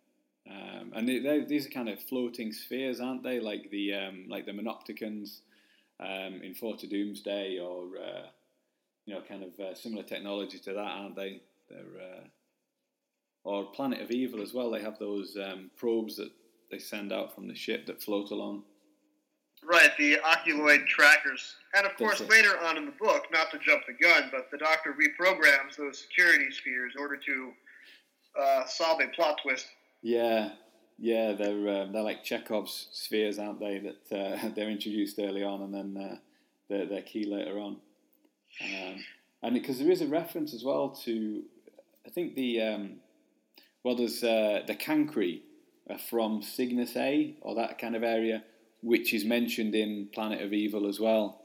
[0.50, 3.40] Um, and they, they, these are kind of floating spheres, aren't they?
[3.40, 5.40] Like the um, like the Monopticons
[6.00, 8.28] um, in Four to Doomsday, or uh,
[9.06, 11.42] you know, kind of uh, similar technology to that, aren't they?
[11.70, 12.24] They're uh,
[13.46, 14.70] or Planet of Evil as well.
[14.70, 16.32] They have those um, probes that
[16.72, 18.64] they send out from the ship that float along.
[19.64, 21.56] Right, the oculoid trackers.
[21.76, 24.58] And of course, later on in the book, not to jump the gun, but the
[24.58, 27.52] Doctor reprograms those security spheres in order to
[28.40, 29.68] uh, solve a plot twist.
[30.02, 30.52] Yeah,
[30.98, 33.80] yeah, they're um, they're like Chekhov's spheres, aren't they?
[33.80, 36.16] That uh, they're introduced early on, and then uh,
[36.70, 37.78] they're they're key later on.
[38.64, 39.06] Um,
[39.42, 41.44] and because there is a reference as well to,
[42.06, 42.92] I think the um,
[43.84, 45.42] well, there's uh, the Cancri
[45.90, 48.44] uh, from Cygnus A or that kind of area,
[48.82, 51.42] which is mentioned in Planet of Evil as well.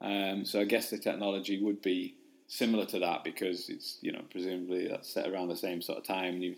[0.00, 2.14] Um, so I guess the technology would be
[2.46, 6.04] similar to that because it's you know presumably that's set around the same sort of
[6.04, 6.40] time.
[6.40, 6.56] You,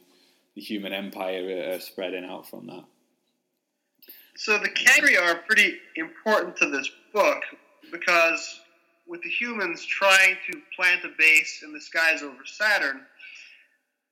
[0.55, 2.85] the human empire are, spreading out from that.
[4.37, 7.43] So the Cancri are pretty important to this book
[7.93, 8.61] because
[9.07, 13.03] with the humans trying to plant a base in the skies over Saturn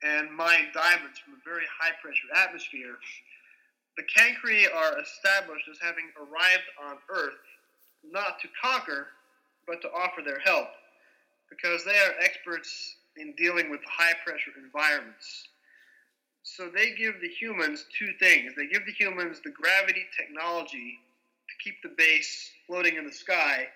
[0.02, 2.96] and mine diamonds from a very high pressure atmosphere,
[3.98, 7.42] the Cancri are established as having arrived on Earth
[8.08, 9.08] not to conquer,
[9.66, 10.68] but to offer their help
[11.50, 15.48] because they are experts in dealing with high pressure environments.
[16.44, 18.52] So they give the humans two things.
[18.56, 21.00] They give the humans the gravity technology
[21.48, 23.66] to keep the base floating in the sky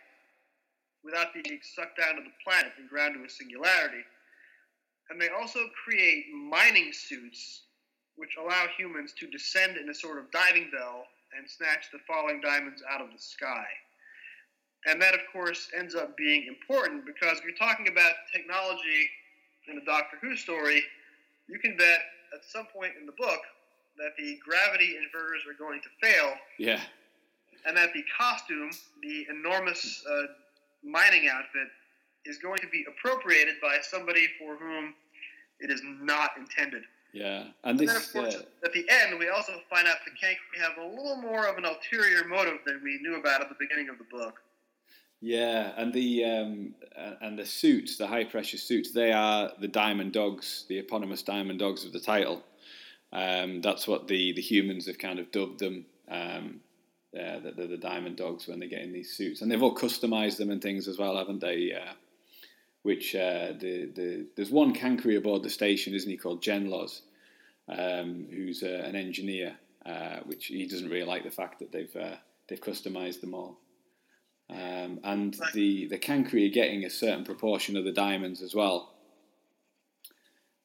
[1.03, 4.05] without being sucked down to the planet and ground to a singularity.
[5.11, 7.63] And they also create mining suits
[8.23, 11.07] which allow humans to descend in a sort of diving bell
[11.37, 13.67] and snatch the falling diamonds out of the sky.
[14.87, 19.11] And that, of course, ends up being important because if you're talking about technology
[19.67, 20.85] in a Doctor Who story,
[21.49, 21.99] you can bet
[22.33, 23.41] at some point in the book
[23.99, 26.81] that the gravity inverters are going to fail Yeah.
[27.67, 28.71] and that the costume,
[29.03, 30.23] the enormous uh,
[30.85, 31.67] mining outfit,
[32.25, 34.95] is going to be appropriated by somebody for whom
[35.59, 36.85] it is not intended.
[37.13, 37.41] Yeah.
[37.41, 38.07] And And then, this.
[38.07, 41.17] of course, Uh, at the end, we also find out the Cancri have a little
[41.17, 44.43] more of an ulterior motive than we knew about at the beginning of the book.
[45.21, 46.75] Yeah, and the um,
[47.21, 51.61] and the suits, the high pressure suits, they are the diamond dogs, the eponymous diamond
[51.61, 52.43] dogs of the title.
[53.13, 55.85] Um, that's what the, the humans have kind of dubbed them.
[56.09, 56.61] Um,
[57.15, 59.75] uh, the, the, the diamond dogs when they get in these suits, and they've all
[59.75, 61.73] customized them and things as well, haven't they?
[61.75, 61.93] Uh,
[62.83, 67.03] which uh, the the there's one Cancri aboard the station, isn't he, called Genlos,
[67.69, 71.97] um, who's uh, an engineer, uh, which he doesn't really like the fact that they've
[71.97, 72.17] uh,
[72.49, 73.59] they've customized them all.
[74.51, 78.93] Um, and the the Cancri are getting a certain proportion of the diamonds as well,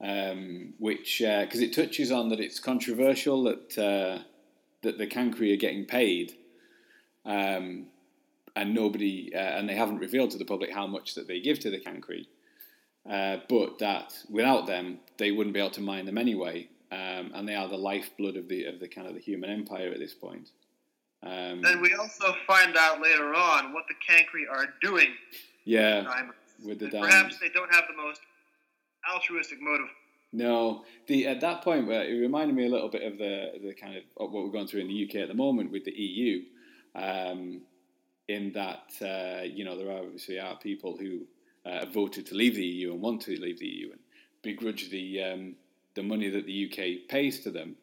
[0.02, 4.24] um, which because it touches on that it's controversial that uh,
[4.82, 6.36] that the Cancri are getting paid,
[7.26, 7.86] um,
[8.58, 11.60] and nobody uh, and they haven't revealed to the public how much that they give
[11.60, 12.26] to the Cancri,
[13.10, 17.48] uh, but that without them they wouldn't be able to mine them anyway, um, and
[17.48, 20.16] they are the lifeblood of the of the kind of the human empire at this
[20.16, 20.50] point.
[21.24, 25.14] Um, And we also find out later on what the Cancri are doing
[25.64, 26.36] yeah, with diamonds.
[26.66, 26.90] with the.
[26.90, 28.22] Perhaps they don't have the most
[29.14, 29.90] altruistic motive.
[30.34, 33.74] No, the at that point, where it reminded me a little bit of the the
[33.74, 35.92] kind of of what we're going through in the UK at the moment with the
[35.92, 36.42] EU,
[36.96, 37.62] um,
[38.28, 41.22] in that uh, you know there are obviously are people who
[41.66, 44.00] uh, voted to leave the EU and want to leave the EU and
[44.42, 45.56] begrudge the um,
[45.96, 47.76] the money that the UK pays to them,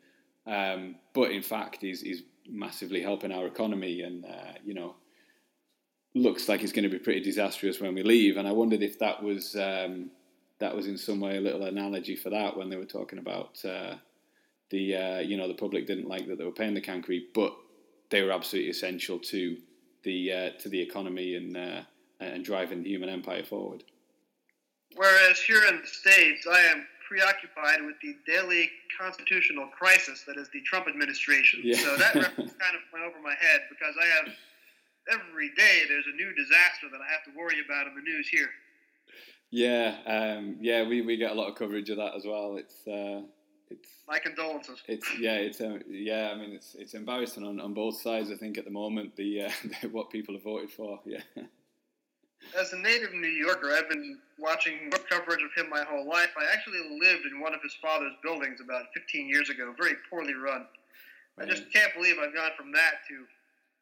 [0.46, 4.94] um, but in fact is is massively helping our economy and uh, you know
[6.14, 8.36] looks like it's going to be pretty disastrous when we leave.
[8.36, 10.10] And I wondered if that was um,
[10.58, 13.58] that was in some way a little analogy for that when they were talking about
[13.64, 13.96] uh,
[14.70, 17.54] the uh, you know the public didn't like that they were paying the Cancri, but
[18.10, 19.56] they were absolutely essential to
[20.04, 21.82] the uh, to the economy and uh,
[22.20, 23.84] and driving the human empire forward.
[24.96, 30.48] Whereas here in the States, I am preoccupied with the daily constitutional crisis that is
[30.52, 31.60] the Trump administration.
[31.62, 31.76] Yeah.
[31.76, 34.34] So that reference kind of went over my head because I have
[35.12, 38.28] every day there's a new disaster that I have to worry about in the news
[38.28, 38.48] here.
[39.50, 42.56] Yeah, um, yeah, we, we get a lot of coverage of that as well.
[42.56, 43.22] It's uh,
[43.80, 44.82] it's My condolences.
[44.88, 48.36] it's yeah it's uh, yeah I mean it's it's embarrassing on, on both sides I
[48.36, 49.50] think at the moment the uh,
[49.92, 51.20] what people have voted for yeah
[52.60, 56.28] As a native New Yorker, I've been watching coverage of him my whole life.
[56.38, 60.34] I actually lived in one of his father's buildings about 15 years ago, very poorly
[60.34, 60.66] run.
[61.40, 63.24] I just can't believe I've gone from that to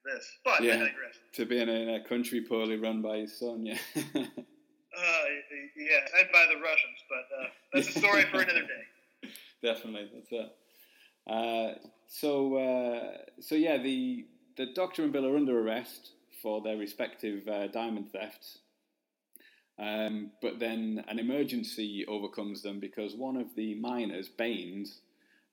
[0.07, 0.25] this.
[0.45, 0.75] But Yeah.
[0.75, 1.17] I digress.
[1.33, 3.79] to being in a country poorly run by his son yeah
[4.95, 5.25] Uh,
[5.75, 8.85] yes, and by the Russians, but uh, that's a story for another day.
[9.63, 10.53] Definitely that's it.
[11.27, 16.11] Uh, so uh, so yeah the the Doctor and Bill are under arrest
[16.43, 18.59] for their respective uh, diamond thefts.
[19.79, 25.01] Um, but then an emergency overcomes them because one of the miners, Baines,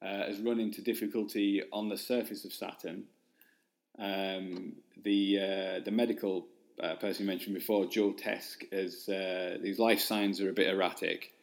[0.01, 3.05] uh, has run into difficulty on the surface of Saturn.
[3.97, 6.47] Um, the uh, the medical
[6.81, 9.05] uh, person you mentioned before, Joe Tesk, is
[9.63, 11.33] his life signs are a bit erratic,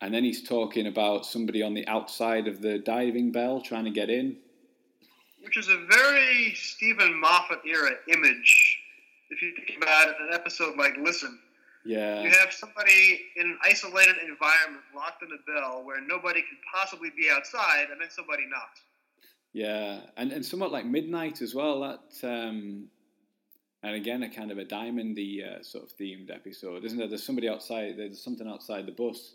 [0.00, 3.90] and then he's talking about somebody on the outside of the diving bell trying to
[3.90, 4.36] get in.
[5.42, 8.78] Which is a very Steven Moffat era image.
[9.30, 11.38] If you think about it, an episode like Listen,
[11.84, 16.58] Yeah, you have somebody in an isolated environment locked in a bell where nobody can
[16.74, 18.80] possibly be outside, and then somebody knocks.
[19.52, 21.80] Yeah, and and somewhat like Midnight as well.
[21.80, 22.88] That um,
[23.82, 27.08] and again a kind of a diamondy uh, sort of themed episode, isn't there?
[27.08, 27.94] There's somebody outside.
[27.96, 29.34] There's something outside the bus.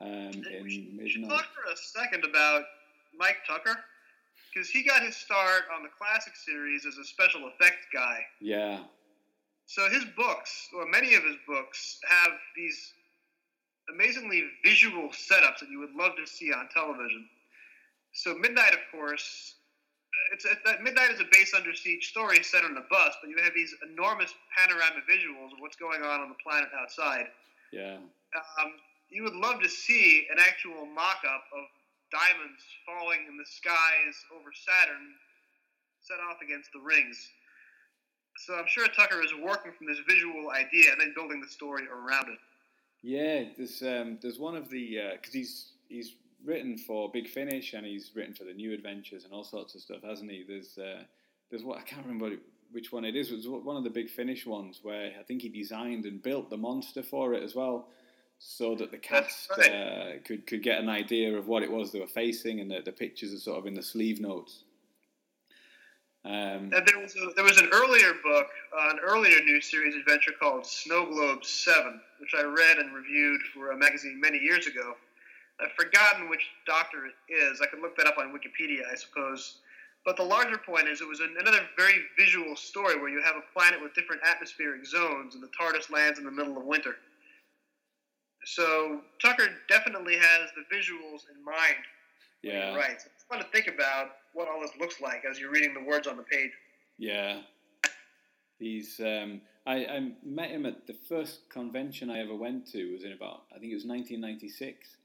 [0.00, 1.38] Um, in we, should, we should Midnight.
[1.38, 2.64] talk for a second about
[3.18, 3.76] Mike Tucker,
[4.52, 8.20] because he got his start on the classic series as a special effects guy.
[8.40, 8.80] Yeah,
[9.66, 12.92] So his books, or many of his books, have these
[13.92, 17.26] amazingly visual setups that you would love to see on television.
[18.12, 19.54] So Midnight, of course,
[20.32, 23.30] it's, it's that Midnight is a base under siege story set on a bus, but
[23.30, 27.26] you have these enormous panorama visuals of what's going on on the planet outside.
[27.72, 28.72] yeah, Um,
[29.08, 31.64] you would love to see an actual mock-up of
[32.10, 35.14] diamonds falling in the skies over Saturn,
[36.00, 37.18] set off against the rings.
[38.38, 41.84] So I'm sure Tucker is working from this visual idea and then building the story
[41.88, 42.38] around it.
[43.02, 47.86] Yeah, there's um, there's one of the because he's he's written for Big Finish and
[47.86, 50.44] he's written for the New Adventures and all sorts of stuff, hasn't he?
[50.46, 51.02] There's uh,
[51.50, 52.36] there's what I can't remember
[52.72, 53.30] which one it is.
[53.30, 56.50] It was one of the Big Finish ones where I think he designed and built
[56.50, 57.88] the monster for it as well,
[58.38, 59.70] so that the cast right.
[59.70, 62.80] uh, could could get an idea of what it was they were facing, and the,
[62.84, 64.64] the pictures are sort of in the sleeve notes.
[66.24, 69.94] Um, And there was a, there was an earlier book, uh, an earlier new series
[69.94, 74.66] adventure called Snow Globe Seven, which I read and reviewed for a magazine many years
[74.66, 74.96] ago.
[75.60, 77.60] I've forgotten which doctor it is.
[77.62, 79.58] I could look that up on Wikipedia, I suppose.
[80.04, 83.36] But the larger point is, it was an, another very visual story where you have
[83.36, 86.96] a planet with different atmospheric zones, and the TARDIS lands in the middle of winter.
[88.46, 91.82] So Tucker definitely has the visuals in mind
[92.42, 93.04] when yeah, he writes.
[93.12, 96.06] It's fun to think about what all this looks like as you're reading the words
[96.06, 96.52] on the page.
[96.96, 97.40] Yeah.
[98.60, 99.00] He's.
[99.00, 102.92] Um, I, I met him at the first convention I ever went to.
[102.92, 104.96] Was in about I think it was 1996,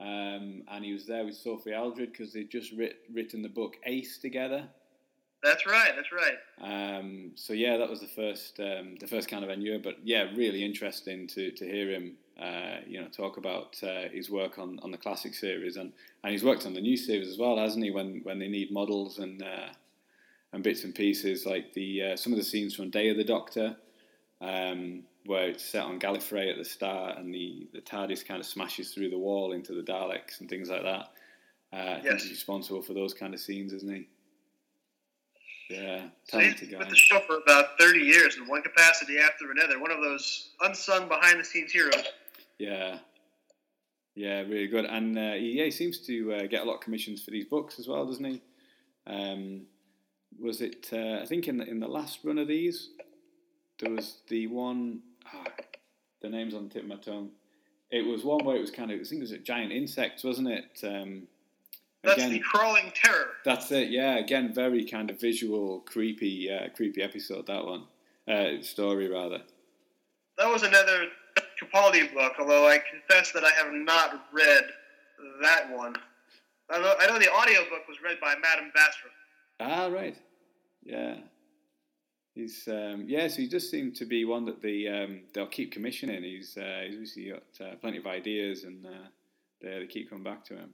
[0.00, 3.76] um, and he was there with Sophie Aldred because they'd just writ, written the book
[3.84, 4.66] Ace together.
[5.42, 5.92] That's right.
[5.94, 6.98] That's right.
[6.98, 9.78] Um, so yeah, that was the first um, the first kind of knew.
[9.78, 12.16] But yeah, really interesting to, to hear him.
[12.38, 16.32] Uh, you know, talk about uh, his work on, on the classic series and, and
[16.32, 17.90] he's worked on the new series as well, hasn't he?
[17.90, 19.68] When when they need models and uh,
[20.52, 23.24] and bits and pieces like the uh, some of the scenes from Day of the
[23.24, 23.76] Doctor,
[24.40, 28.46] um, where it's set on Gallifrey at the start and the the TARDIS kind of
[28.46, 31.10] smashes through the wall into the Daleks and things like that.
[31.72, 34.08] Uh, I think he's responsible for those kind of scenes, isn't he?
[35.70, 36.78] Yeah, So he's talented been guy.
[36.78, 39.78] with the show for about 30 years in one capacity after another.
[39.78, 42.04] One of those unsung behind the scenes heroes.
[42.58, 42.98] Yeah,
[44.14, 44.84] yeah, really good.
[44.84, 47.44] And uh, he, yeah, he seems to uh, get a lot of commissions for these
[47.46, 48.42] books as well, doesn't he?
[49.06, 49.62] Um,
[50.40, 50.88] was it?
[50.92, 52.90] Uh, I think in the, in the last run of these,
[53.80, 55.00] there was the one.
[55.26, 55.44] ah,
[56.20, 57.30] the name's on the tip of my tongue.
[57.90, 59.00] It was one where it was kind of.
[59.00, 60.80] I think it was a giant insects, wasn't it?
[60.82, 61.28] Um,
[62.02, 63.28] That's the crawling terror.
[63.44, 63.88] that's it.
[63.90, 67.46] Yeah, again, very kind of visual, creepy, uh, creepy episode.
[67.46, 67.84] That one,
[68.28, 69.42] uh, story rather.
[70.36, 71.06] That was another
[71.60, 74.64] Capaldi book, although I confess that I have not read
[75.42, 75.96] that one.
[76.70, 79.10] I know, I know the audiobook was read by Madame Vastra.
[79.60, 80.16] Ah, right.
[80.84, 81.16] Yeah.
[82.34, 85.72] He's um, yeah, so he does seem to be one that the um, they'll keep
[85.72, 86.22] commissioning.
[86.22, 89.08] He's uh, he's obviously got uh, plenty of ideas, and uh,
[89.60, 90.72] they, they keep coming back to him.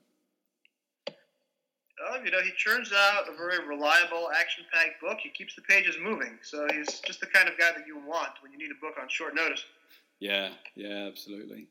[1.08, 5.18] Oh, you know, he churns out a very reliable, action-packed book.
[5.22, 8.32] He keeps the pages moving, so he's just the kind of guy that you want
[8.42, 9.64] when you need a book on short notice.
[10.20, 11.68] Yeah, yeah, absolutely.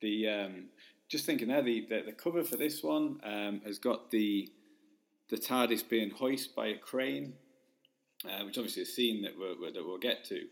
[0.00, 0.64] The um,
[1.08, 4.50] just thinking there, the, the the cover for this one um, has got the
[5.30, 7.34] the TARDIS being hoisted by a crane,
[8.24, 10.42] uh, which obviously is a scene that we'll, that we'll get to.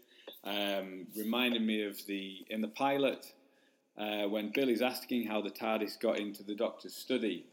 [0.44, 3.26] Um, reminded me of the in the pilot
[3.98, 7.46] uh, when Billy's asking how the TARDIS got into the Doctor's study.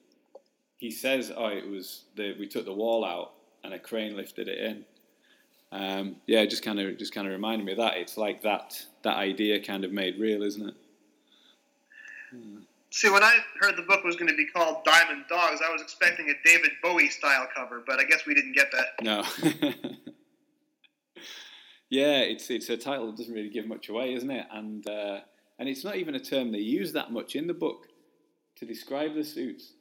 [0.77, 4.47] He says, "Oh, it was the we took the wall out and a crane lifted
[4.47, 4.85] it in."
[5.73, 7.97] Um, yeah, just kind of just kind of reminded me of that.
[7.97, 10.75] It's like that that idea kind of made real, isn't it?
[12.91, 15.81] See, when I heard the book was going to be called Diamond Dogs, I was
[15.81, 18.85] expecting a David Bowie style cover, but I guess we didn't get that.
[19.01, 19.23] No.
[21.89, 24.45] yeah, it's it's a title that doesn't really give much away, isn't it?
[24.51, 25.21] And uh,
[25.57, 27.87] and it's not even a term they use that much in the book
[28.57, 29.73] to describe the suits.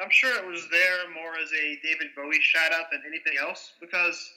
[0.00, 3.74] I'm sure it was there more as a David Bowie shout out than anything else
[3.80, 4.32] because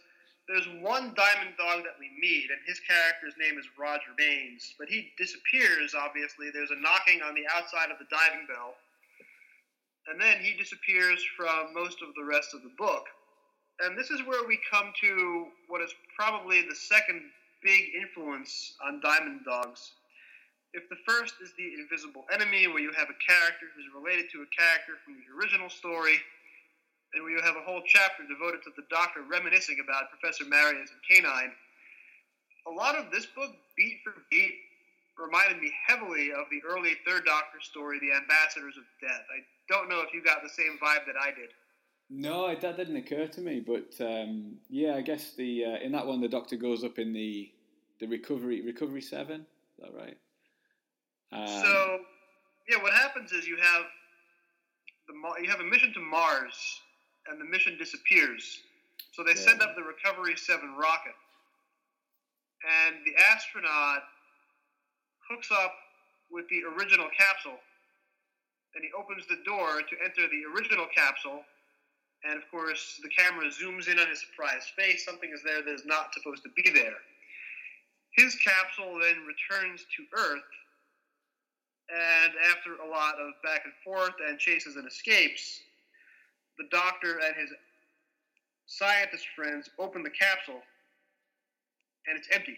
[0.48, 4.89] there's one diamond dog that we meet, and his character's name is Roger Baines, but
[4.89, 6.52] he disappears, obviously.
[6.52, 8.76] There's a knocking on the outside of the diving bell,
[10.12, 13.08] and then he disappears from most of the rest of the book.
[13.80, 17.24] And this is where we come to what is probably the second
[17.64, 19.96] big influence on Diamond Dogs.
[20.74, 24.44] If the first is the invisible enemy, where you have a character who's related to
[24.44, 26.20] a character from the original story,
[27.14, 31.01] and we have a whole chapter devoted to the Doctor reminiscing about Professor Marius and
[31.05, 31.51] K9,
[32.68, 34.55] a lot of this book, beat for beat,
[35.18, 39.26] reminded me heavily of the early Third Doctor story, The Ambassadors of Death.
[39.30, 41.49] I don't know if you got the same vibe that I did.
[42.09, 43.59] No, that didn't occur to me.
[43.59, 47.14] But um, yeah, I guess the uh, in that one the Doctor goes up in
[47.14, 47.51] the
[47.99, 49.45] the recovery recovery seven.
[49.78, 50.18] Is that right?
[51.32, 51.99] Um, so,
[52.70, 53.84] yeah, what happens is you have
[55.07, 56.82] the you have a mission to Mars,
[57.30, 58.60] and the mission disappears.
[59.12, 61.16] So they send up the Recovery Seven rocket,
[62.64, 64.04] and the astronaut
[65.30, 65.74] hooks up
[66.32, 67.60] with the original capsule.
[68.76, 71.46] And he opens the door to enter the original capsule.
[72.26, 75.06] And of course, the camera zooms in on his surprised face.
[75.06, 76.98] Something is there that is not supposed to be there.
[78.18, 80.50] His capsule then returns to Earth.
[81.94, 85.62] And after a lot of back and forth and chases and escapes,
[86.58, 87.49] the doctor and his
[88.66, 90.62] scientist friends open the capsule
[92.08, 92.58] and it's empty.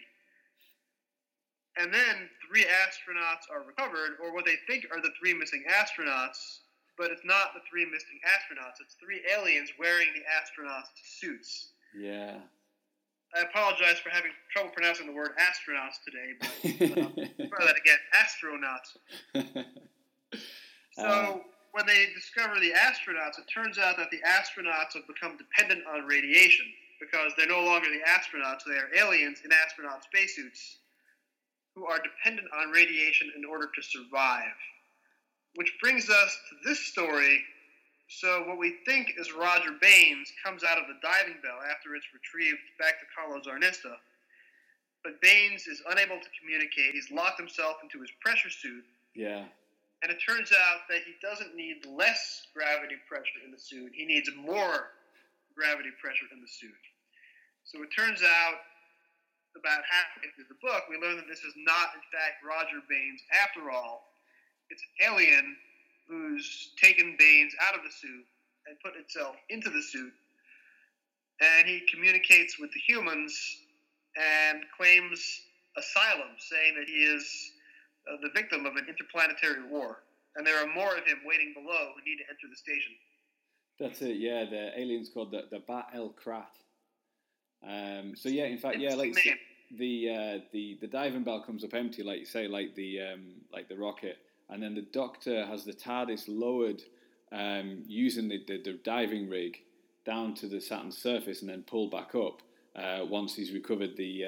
[1.78, 6.60] And then three astronauts are recovered, or what they think are the three missing astronauts,
[6.96, 8.80] but it's not the three missing astronauts.
[8.80, 10.88] It's three aliens wearing the astronauts'
[11.20, 11.72] suits.
[11.94, 12.38] Yeah.
[13.36, 16.48] I apologize for having trouble pronouncing the word astronauts today, but
[16.98, 17.98] uh, try that again.
[18.14, 19.64] Astronauts.
[20.98, 21.42] So.
[21.76, 26.08] When they discover the astronauts, it turns out that the astronauts have become dependent on
[26.08, 26.64] radiation
[26.98, 30.78] because they're no longer the astronauts; they are aliens in astronaut spacesuits
[31.74, 34.56] who are dependent on radiation in order to survive.
[35.56, 37.44] Which brings us to this story.
[38.08, 42.06] So what we think is Roger Baines comes out of the diving bell after it's
[42.14, 43.96] retrieved back to Carlos Arnista.
[45.04, 46.94] But Baines is unable to communicate.
[46.94, 48.84] He's locked himself into his pressure suit
[49.16, 49.44] yeah.
[50.06, 53.90] And it turns out that he doesn't need less gravity pressure in the suit.
[53.90, 54.94] He needs more
[55.50, 56.78] gravity pressure in the suit.
[57.66, 58.62] So it turns out,
[59.58, 63.18] about halfway through the book, we learn that this is not, in fact, Roger Baines
[63.34, 64.14] after all.
[64.70, 65.56] It's an alien
[66.06, 68.26] who's taken Baines out of the suit
[68.70, 70.12] and put itself into the suit.
[71.42, 73.34] And he communicates with the humans
[74.14, 75.18] and claims
[75.76, 77.26] asylum, saying that he is
[78.06, 80.02] uh, the victim of an interplanetary war,
[80.36, 82.92] and there are more of him waiting below who need to enter the station.
[83.78, 84.16] That's it.
[84.16, 86.54] Yeah, the alien's called the the Bat El Krat.
[87.66, 89.32] Um, so yeah, in fact, yeah, like the
[89.76, 93.34] the uh, the the diving bell comes up empty, like you say, like the um,
[93.52, 94.18] like the rocket,
[94.50, 96.82] and then the Doctor has the TARDIS lowered
[97.32, 99.58] um, using the, the the diving rig
[100.04, 102.42] down to the Saturn's surface, and then pulled back up
[102.76, 104.24] uh, once he's recovered the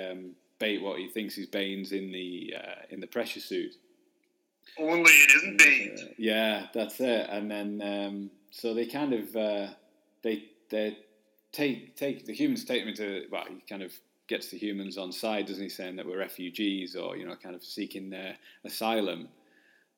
[0.58, 3.74] bait, what he thinks is Baines in the uh, in the pressure suit.
[4.78, 6.02] Only it isn't Baines.
[6.02, 7.28] Uh, yeah, that's it.
[7.30, 9.68] And then um, so they kind of uh,
[10.22, 10.98] they they
[11.52, 13.92] take take the humans take them to well, he kind of
[14.28, 17.54] gets the humans on side, doesn't he, saying that we're refugees or you know kind
[17.54, 19.28] of seeking their asylum.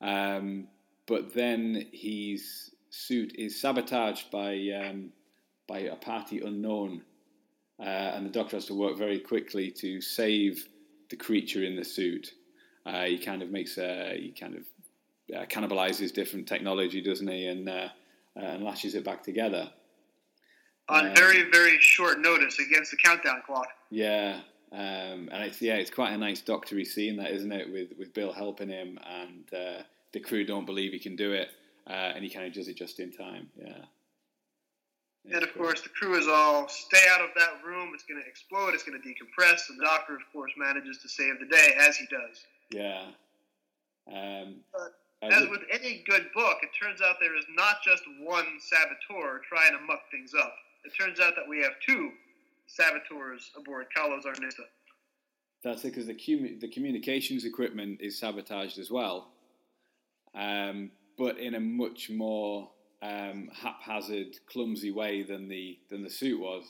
[0.00, 0.68] Um,
[1.06, 5.10] but then his suit is sabotaged by um,
[5.66, 7.02] by a party unknown,
[7.80, 10.68] uh, and the doctor has to work very quickly to save
[11.08, 12.34] the creature in the suit.
[12.86, 14.62] Uh, he kind of makes a, he kind of
[15.36, 17.88] uh, cannibalizes different technology, doesn't he, and uh,
[18.36, 19.70] uh, and lashes it back together.
[20.88, 23.68] On Um, very, very short notice against the countdown clock.
[23.90, 24.40] Yeah,
[24.72, 27.72] um, and it's yeah, it's quite a nice doctory scene, that isn't it?
[27.72, 31.48] With with Bill helping him, and uh, the crew don't believe he can do it,
[31.86, 33.48] uh, and he kind of does it just in time.
[33.56, 33.84] Yeah.
[35.26, 35.64] And of cool.
[35.64, 37.90] course, the crew is all stay out of that room.
[37.94, 38.74] It's going to explode.
[38.74, 39.66] It's going to decompress.
[39.68, 42.46] The doctor, of course, manages to save the day as he does.
[42.70, 43.04] Yeah.
[44.08, 48.02] Um, But As would- with any good book, it turns out there is not just
[48.20, 50.56] one saboteur trying to muck things up.
[50.84, 52.12] It turns out that we have two
[52.66, 54.64] saboteurs aboard Carlos Arnista.
[55.62, 59.28] That's it, because the, the communications equipment is sabotaged as well,
[60.34, 62.70] um, but in a much more
[63.02, 66.64] um, haphazard, clumsy way than the than the suit was.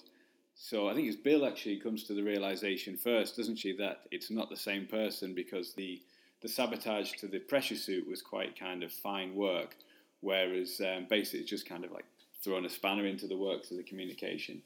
[0.55, 4.31] So I think it's Bill actually comes to the realization first, doesn't she, that it's
[4.31, 6.01] not the same person because the
[6.43, 9.77] the sabotage to the pressure suit was quite kind of fine work,
[10.21, 12.05] whereas um, basically it's just kind of like
[12.43, 14.63] throwing a spanner into the works of the communication.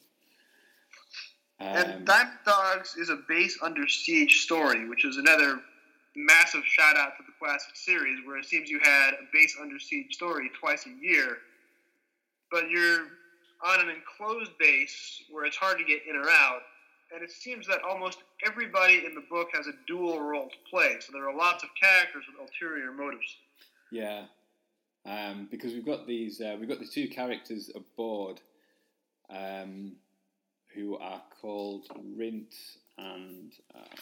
[1.61, 5.61] Um, And Diamond Dogs is a base under siege story, which is another
[6.17, 9.79] massive shout out to the classic series, where it seems you had a base under
[9.79, 11.39] siege story twice a year,
[12.51, 13.07] but you're
[13.65, 16.61] on an enclosed base where it's hard to get in or out.
[17.15, 20.97] And it seems that almost everybody in the book has a dual role to play.
[21.01, 23.37] So there are lots of characters with ulterior motives.
[23.93, 24.25] Yeah,
[25.07, 28.41] um, because we've got these, uh, we've got the two characters aboard,
[29.31, 29.93] um,
[30.75, 31.87] who are called
[32.17, 32.55] Rint
[32.99, 33.95] and uh,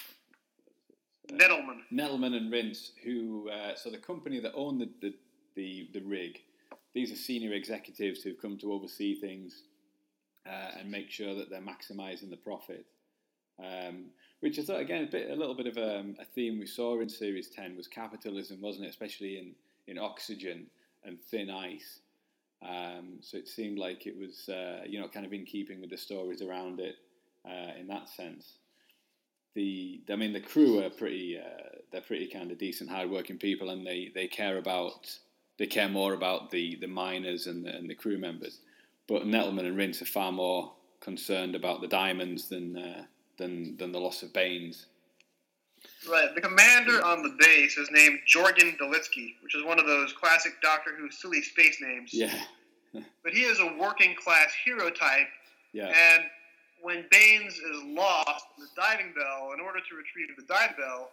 [1.30, 1.80] Nettleman.
[1.92, 5.14] Nettleman and Rint, who uh, so the company that owned the, the
[5.54, 6.40] the the rig.
[6.94, 9.62] These are senior executives who've come to oversee things
[10.46, 12.84] uh, and make sure that they're maximising the profit.
[13.58, 14.06] Um,
[14.40, 17.00] which I thought again a bit, a little bit of um, a theme we saw
[17.00, 18.88] in Series Ten was capitalism, wasn't it?
[18.88, 19.54] Especially in
[19.86, 20.66] in oxygen
[21.04, 22.00] and thin ice.
[22.62, 25.90] Um, so it seemed like it was, uh, you know, kind of in keeping with
[25.90, 26.94] the stories around it
[27.44, 28.54] uh, in that sense.
[29.54, 33.70] the I mean the crew are pretty uh, they're pretty kind of decent, hardworking people,
[33.70, 35.08] and they, they care about
[35.58, 38.58] they care more about the, the miners and the, and the crew members.
[39.06, 43.04] But Nettleman and Rince are far more concerned about the diamonds than uh,
[43.36, 44.86] than than the loss of Baines.
[46.08, 46.32] Right.
[46.34, 50.52] The commander on the base is named Jorgen Dulitsky, which is one of those classic
[50.62, 52.14] Doctor Who silly space names.
[52.14, 52.32] Yeah,
[53.24, 55.26] But he is a working class hero type,
[55.72, 56.24] yeah, and
[56.82, 61.10] when Baines is lost in the diving bell, in order to retrieve the dive bell,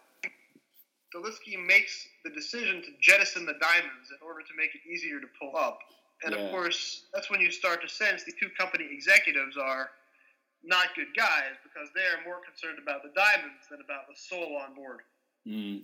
[1.14, 5.26] Dulitsky makes the decision to jettison the diamonds in order to make it easier to
[5.40, 5.78] pull up.
[6.22, 6.40] And Yeah.
[6.42, 9.90] of course, that's when you start to sense the two company executives are
[10.62, 14.74] not good guys because they're more concerned about the diamonds than about the soul on
[14.74, 15.00] board.
[15.46, 15.82] mm.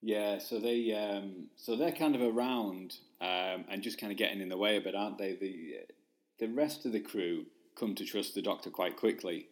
[0.00, 0.38] yeah.
[0.38, 4.48] So they um, so they're kind of around um, and just kind of getting in
[4.48, 5.34] the way a bit, aren't they?
[5.34, 5.80] The
[6.38, 7.44] the rest of the crew
[7.78, 9.48] come to trust the Doctor quite quickly.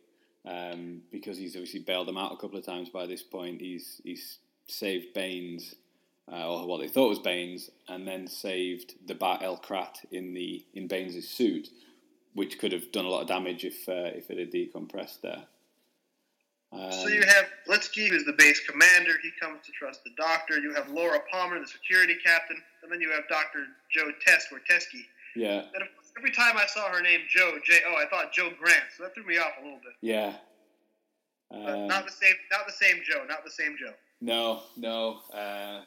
[0.48, 3.60] Um, because he's obviously bailed them out a couple of times by this point.
[3.60, 5.74] He's he's saved Baines,
[6.32, 10.32] uh, or what they thought was Baines, and then saved the Bat El Krat in
[10.32, 11.68] the in Baines's suit,
[12.34, 15.44] which could have done a lot of damage if uh, if it had decompressed there.
[16.72, 19.12] Um, So you have Dulitsky, who's the base commander.
[19.22, 20.58] He comes to trust the doctor.
[20.58, 22.60] You have Laura Palmer, the security captain.
[22.82, 23.64] And then you have Dr.
[23.90, 25.04] Joe Test, or Teskey.
[25.34, 25.88] yeah, And of
[26.18, 28.82] every time I saw her name Joe, J-O, I thought Jo Grant.
[28.96, 29.94] So that threw me off a little bit.
[30.02, 30.34] yeah.
[31.50, 33.94] Um, not the same, not the same Joe, not the same Joe.
[34.20, 35.20] No, no.
[35.32, 35.82] Uh,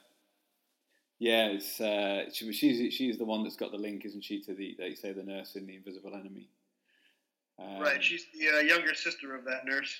[1.20, 4.56] yeah, it's uh, she, she's she's the one that's got the link, isn't she, to
[4.56, 6.50] the you say the nurse in the Invisible Enemy.
[7.60, 10.00] Um, right, she's the uh, younger sister of that nurse.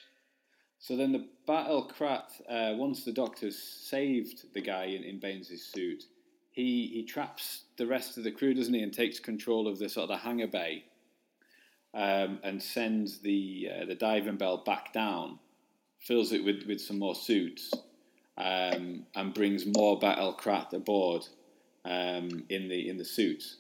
[0.80, 5.68] So then the Battle Krat, uh, once the doctor's saved the guy in, in Baines's
[5.72, 6.06] suit,
[6.52, 9.90] he he traps the rest of the crew, doesn't he, and takes control of the
[9.90, 10.84] sort of the hangar bay,
[11.94, 15.40] um, and sends the uh, the diving bell back down,
[16.00, 17.72] fills it with, with some more suits,
[18.38, 21.26] um, and brings more Battle Krat aboard
[21.86, 23.58] um, in the in the suits.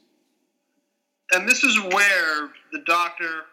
[1.33, 3.43] And this is where the doctor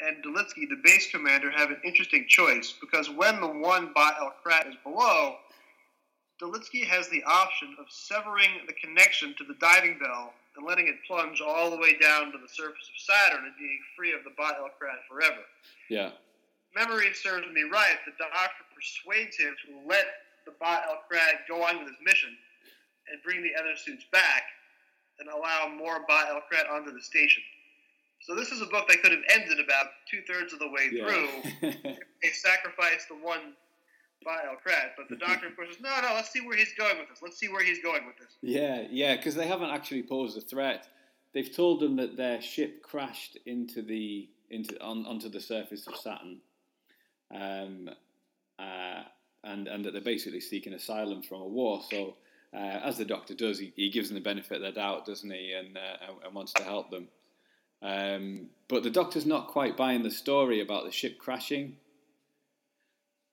[0.00, 4.74] and Dulitsky, the base commander, have an interesting choice because when the one Krat is
[4.84, 5.36] below,
[6.40, 10.96] Dulitsky has the option of severing the connection to the diving bell and letting it
[11.06, 14.32] plunge all the way down to the surface of Saturn and being free of the
[14.36, 14.70] Ba El
[15.08, 15.40] forever.
[15.88, 16.10] Yeah,
[16.76, 17.96] Memory serves me right.
[18.04, 20.04] The doctor persuades him to let
[20.44, 21.00] the Ba El
[21.48, 22.36] go on with his mission
[23.08, 24.42] and bring the other suits back
[25.18, 26.42] and allow more Ba El
[26.76, 27.42] onto the station.
[28.20, 30.90] So this is a book that could have ended about two thirds of the way
[30.90, 31.28] through.
[31.62, 31.96] yeah.
[32.22, 33.54] They sacrificed the one
[34.24, 34.56] Ba El
[34.96, 37.20] but the doctor, of course, says, no, no, let's see where he's going with this.
[37.22, 38.36] Let's see where he's going with this.
[38.42, 40.88] Yeah, yeah, because they haven't actually posed a threat.
[41.32, 45.96] They've told them that their ship crashed into the into on, onto the surface of
[45.96, 46.38] Saturn,
[47.34, 47.90] um,
[48.58, 49.02] uh,
[49.44, 51.82] and and that they're basically seeking asylum from a war.
[51.90, 52.16] So,
[52.54, 55.30] uh, as the Doctor does, he, he gives them the benefit of the doubt, doesn't
[55.30, 57.08] he, and uh, and wants to help them.
[57.82, 61.76] Um, but the Doctor's not quite buying the story about the ship crashing.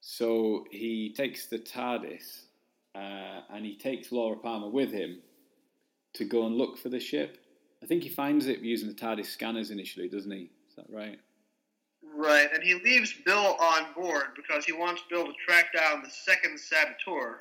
[0.05, 2.41] So he takes the TARDIS
[2.93, 5.19] uh, and he takes Laura Palmer with him
[6.15, 7.37] to go and look for the ship.
[7.81, 10.49] I think he finds it using the TARDIS scanners initially, doesn't he?
[10.67, 11.17] Is that right?
[12.13, 16.09] Right, and he leaves Bill on board because he wants Bill to track down the
[16.09, 17.39] second saboteur.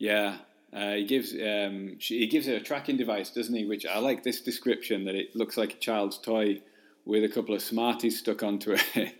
[0.00, 0.38] Yeah.
[0.72, 3.66] Uh, he gives um, she, he gives her a tracking device, doesn't he?
[3.66, 6.60] Which I like this description that it looks like a child's toy
[7.04, 9.14] with a couple of Smarties stuck onto it,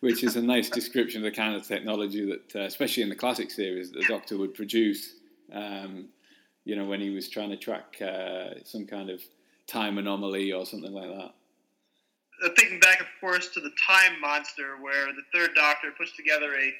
[0.00, 3.16] which is a nice description of the kind of technology that, uh, especially in the
[3.16, 5.14] classic series, the Doctor would produce.
[5.52, 6.08] Um,
[6.64, 9.22] you know, when he was trying to track uh, some kind of
[9.66, 11.32] time anomaly or something like that.
[12.44, 16.52] Uh, thinking back, of course, to the Time Monster, where the Third Doctor puts together
[16.54, 16.72] a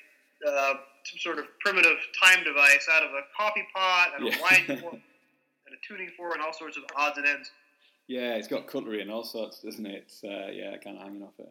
[0.47, 4.37] uh, some sort of primitive time device out of a coffee pot and Yeah.
[4.39, 7.51] a wine fork and a tuning fork and all sorts of odds and ends.
[8.07, 10.05] Yeah, it's got cutlery and all sorts, doesn't it?
[10.07, 11.51] It's uh, yeah, kind of hanging off it.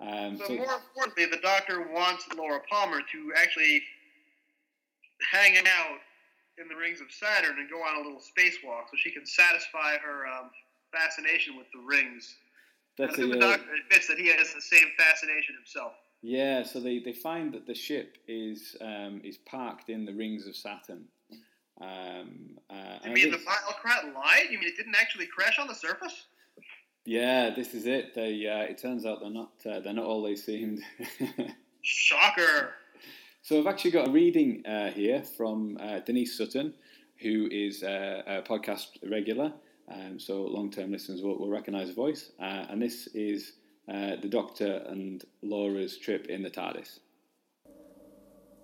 [0.00, 3.82] Um, But so- more importantly, the Doctor wants Laura Palmer to actually
[5.30, 6.00] hang out
[6.58, 9.96] in the rings of Saturn and go on a little spacewalk so she can satisfy
[9.98, 10.50] her um,
[10.92, 12.36] fascination with the rings.
[12.96, 15.92] that's I think a, the uh, Doctor admits that he has the same fascination himself.
[16.22, 20.46] Yeah, so they, they find that the ship is um, is parked in the rings
[20.46, 21.04] of Saturn.
[21.80, 24.46] Um, uh, You mean the Biocrat lied?
[24.50, 26.26] You mean it didn't actually crash on the surface?
[27.04, 28.14] Yeah, this is it.
[28.14, 30.80] They uh, it turns out they're not uh, they're not all they seemed.
[31.82, 32.72] Shocker.
[33.42, 36.74] so I've actually got a reading uh, here from uh, Denise Sutton,
[37.20, 39.52] who is uh, a podcast regular.
[39.92, 43.52] Um, so long term listeners will, will recognise the voice, uh, and this is
[43.86, 47.00] uh, the Doctor and Laura's trip in the TARDIS.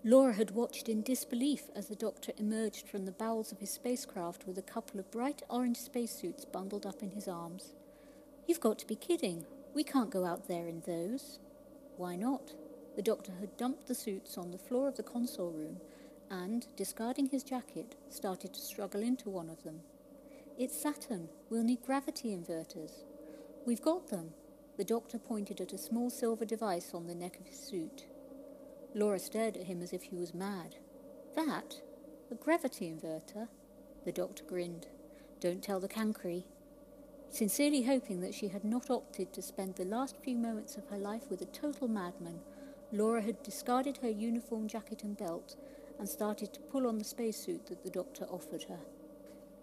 [0.02, 4.46] Laura had watched in disbelief as the doctor emerged from the bowels of his spacecraft
[4.46, 7.74] with a couple of bright orange spacesuits bundled up in his arms.
[8.50, 9.46] You've got to be kidding.
[9.74, 11.38] We can't go out there in those.
[11.96, 12.52] Why not?
[12.96, 15.76] The doctor had dumped the suits on the floor of the console room
[16.32, 19.82] and, discarding his jacket, started to struggle into one of them.
[20.58, 21.28] It's Saturn.
[21.48, 23.04] We'll need gravity inverters.
[23.66, 24.30] We've got them.
[24.76, 28.06] The doctor pointed at a small silver device on the neck of his suit.
[28.96, 30.74] Laura stared at him as if he was mad.
[31.36, 31.76] That?
[32.32, 33.46] A gravity inverter?
[34.04, 34.88] The doctor grinned.
[35.38, 36.46] Don't tell the Cancri.
[37.30, 40.98] Sincerely hoping that she had not opted to spend the last few moments of her
[40.98, 42.40] life with a total madman,
[42.92, 45.54] Laura had discarded her uniform jacket and belt
[45.98, 48.80] and started to pull on the spacesuit that the doctor offered her.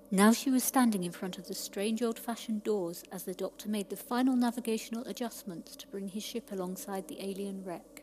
[0.10, 3.68] Now she was standing in front of the strange old fashioned doors as the doctor
[3.68, 7.97] made the final navigational adjustments to bring his ship alongside the alien wreck.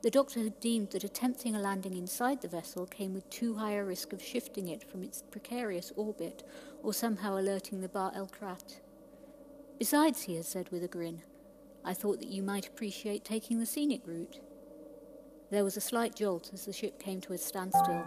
[0.00, 3.72] The doctor had deemed that attempting a landing inside the vessel came with too high
[3.72, 6.44] a risk of shifting it from its precarious orbit
[6.84, 8.78] or somehow alerting the Bar El Krat.
[9.76, 11.22] Besides, he had said with a grin,
[11.84, 14.40] I thought that you might appreciate taking the scenic route.
[15.50, 18.04] There was a slight jolt as the ship came to a standstill,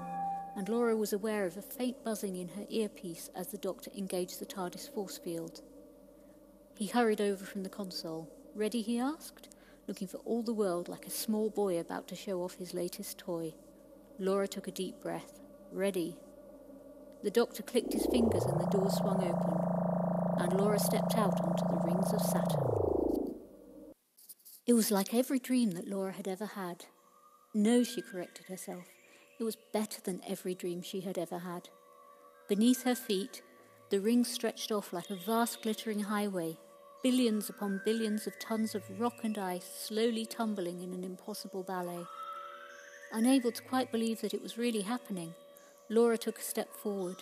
[0.56, 4.40] and Laura was aware of a faint buzzing in her earpiece as the doctor engaged
[4.40, 5.62] the TARDIS force field.
[6.78, 8.30] He hurried over from the console.
[8.56, 9.50] Ready, he asked?
[9.88, 13.18] Looking for all the world like a small boy about to show off his latest
[13.18, 13.54] toy.
[14.20, 15.40] Laura took a deep breath.
[15.72, 16.18] Ready.
[17.24, 21.66] The doctor clicked his fingers and the door swung open, and Laura stepped out onto
[21.68, 22.72] the rings of Saturn.
[24.66, 26.86] It was like every dream that Laura had ever had.
[27.54, 28.86] No, she corrected herself.
[29.40, 31.70] It was better than every dream she had ever had.
[32.48, 33.42] Beneath her feet,
[33.90, 36.58] the rings stretched off like a vast glittering highway,
[37.04, 42.06] billions upon billions of tons of rock and ice slowly tumbling in an impossible ballet.
[43.12, 45.34] Unable to quite believe that it was really happening,
[45.90, 47.18] Laura took a step forward.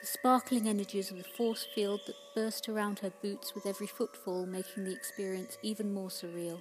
[0.00, 4.46] The sparkling energies of the force field that burst around her boots with every footfall
[4.46, 6.60] making the experience even more surreal.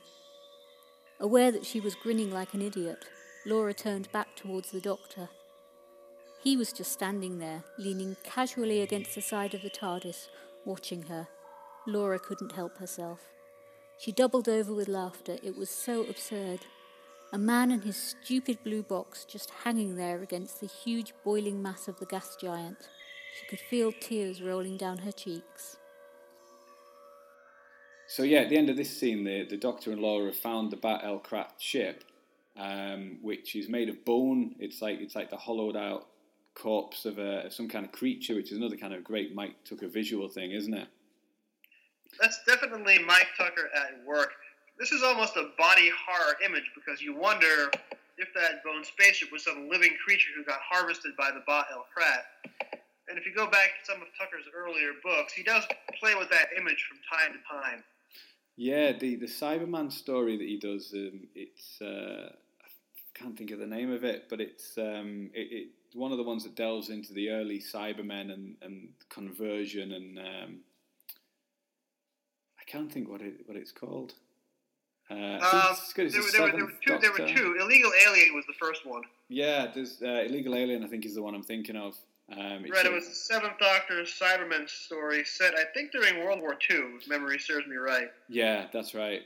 [1.20, 3.06] Aware that she was grinning like an idiot,
[3.46, 5.30] Laura turned back towards the doctor.
[6.42, 10.28] He was just standing there, leaning casually against the side of the TARDIS,
[10.66, 11.28] watching her.
[11.86, 13.20] Laura couldn't help herself.
[13.98, 15.38] She doubled over with laughter.
[15.44, 16.62] It was so absurd.
[17.32, 21.88] A man in his stupid blue box just hanging there against the huge boiling mass
[21.88, 22.78] of the gas giant.
[23.40, 25.78] She could feel tears rolling down her cheeks.
[28.08, 30.72] So yeah, at the end of this scene, the, the Doctor and Laura have found
[30.72, 32.04] the Bat El Krat ship,
[32.56, 34.56] um, which is made of bone.
[34.60, 36.06] It's like it's like the hollowed out
[36.54, 39.56] corpse of, a, of some kind of creature, which is another kind of great Mike
[39.66, 40.88] Tucker visual thing, isn't it?
[42.20, 44.32] That's definitely Mike Tucker at work.
[44.80, 47.72] This is almost a body horror image because you wonder
[48.18, 51.86] if that bone spaceship was some living creature who got harvested by the Ba El.
[53.10, 55.66] And if you go back to some of Tucker's earlier books, he does
[56.00, 57.84] play with that image from time to time.
[58.56, 63.60] Yeah, the the Cyberman story that he does, um, it's uh, I can't think of
[63.60, 66.90] the name of it, but it's um, it, it's one of the ones that delves
[66.90, 70.60] into the early Cybermen and, and conversion and um,
[72.64, 74.14] I can't think what it what it's called.
[75.12, 77.58] Uh, um, there, there, there, were two, there were two.
[77.60, 79.02] Illegal Alien was the first one.
[79.28, 80.84] Yeah, there's uh, Illegal Alien.
[80.84, 81.98] I think is the one I'm thinking of.
[82.32, 86.54] Um, right, it was the Seventh Doctor Cyberman story set, I think, during World War
[86.54, 88.10] II, if memory serves me right.
[88.30, 89.24] Yeah, that's right.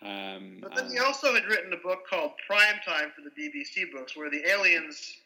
[0.00, 3.92] Um, but then he also had written a book called Prime Time for the BBC
[3.92, 5.18] books, where the aliens,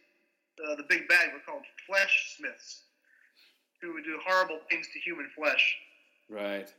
[0.68, 2.82] uh, the big bad, were called flesh smiths,
[3.80, 5.76] who would do horrible things to human flesh.
[6.28, 6.74] Right.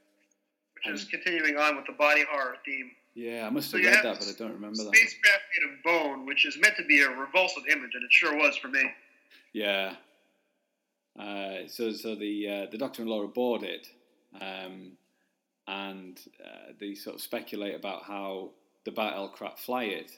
[0.86, 2.91] Which is continuing on with the body horror theme.
[3.15, 4.95] Yeah, I must have so read that, but I don't remember that.
[4.95, 8.38] Spacecraft made of bone, which is meant to be a revulsive image, and it sure
[8.38, 8.84] was for me.
[9.53, 9.95] Yeah,
[11.19, 13.88] uh, so, so the uh, the Doctor and Laura board it,
[14.39, 14.91] um,
[15.67, 18.51] and uh, they sort of speculate about how
[18.86, 20.11] the Ba El Krat fly it,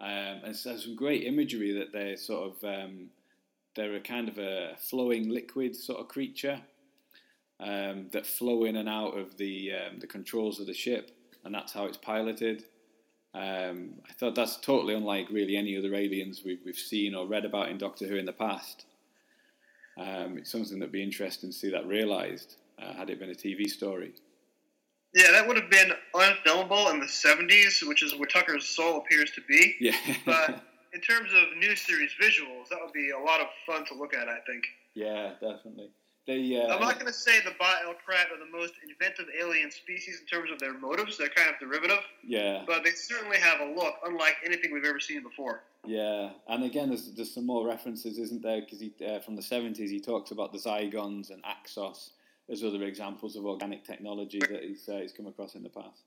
[0.00, 0.08] um,
[0.44, 3.06] and there's some great imagery that they're sort of um,
[3.74, 6.60] they're a kind of a flowing liquid sort of creature
[7.64, 11.10] um, that flow in and out of the um, the controls of the ship,
[11.44, 12.64] and that's how it's piloted.
[13.34, 17.44] Um, I thought that's totally unlike really any other aliens we've, we've seen or read
[17.44, 18.84] about in Doctor Who in the past.
[19.98, 23.34] Um, it's something that'd be interesting to see that realised uh, had it been a
[23.34, 24.12] TV story.
[25.14, 29.30] Yeah, that would have been unfilmable in the 70s, which is where Tucker's soul appears
[29.32, 29.76] to be.
[29.80, 29.96] Yeah.
[30.26, 30.62] but
[30.92, 34.14] in terms of new series visuals, that would be a lot of fun to look
[34.14, 34.64] at, I think.
[34.94, 35.90] Yeah, definitely.
[36.26, 36.56] They.
[36.56, 40.20] Uh, I'm not going to say the Ba'el Krat are the most inventive alien species
[40.20, 41.18] in terms of their motives.
[41.18, 45.00] They're kind of derivative, yeah, but they certainly have a look unlike anything we've ever
[45.00, 45.62] seen before.
[45.86, 48.60] yeah, and again, there's there's some more references, isn't there?
[48.60, 52.10] Because he uh, from the seventies, he talks about the Zygons and Axos
[52.50, 56.04] as other examples of organic technology that he's uh, he's come across in the past.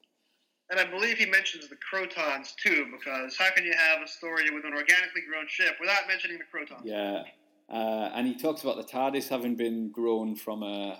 [0.69, 4.49] And I believe he mentions the Krotons too, because how can you have a story
[4.51, 6.81] with an organically grown ship without mentioning the Krotons?
[6.83, 7.23] Yeah,
[7.69, 10.97] uh, and he talks about the TARDIS having been grown from a,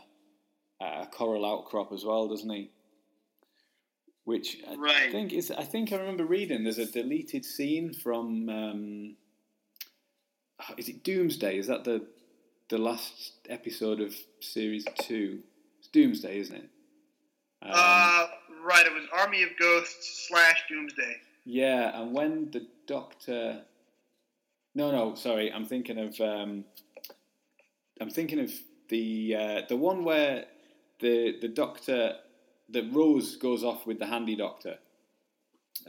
[0.81, 2.71] a coral outcrop as well, doesn't he?
[4.25, 5.11] Which I Right.
[5.11, 5.51] think is.
[5.51, 6.63] I think I remember reading.
[6.63, 8.49] There's a deleted scene from.
[8.49, 9.15] Um,
[10.77, 11.57] is it Doomsday?
[11.57, 12.05] Is that the
[12.69, 15.39] the last episode of series two?
[15.79, 16.69] It's Doomsday, isn't it?
[17.61, 18.27] Um, Uh,
[18.65, 18.85] right.
[18.85, 21.15] It was Army of Ghosts slash Doomsday.
[21.45, 23.61] Yeah, and when the Doctor.
[24.77, 25.51] No, no, sorry.
[25.51, 26.21] I'm thinking of.
[26.21, 26.63] Um,
[27.99, 28.51] I'm thinking of
[28.89, 30.45] the uh, the one where
[30.99, 32.13] the the Doctor,
[32.69, 34.77] that Rose goes off with the handy Doctor.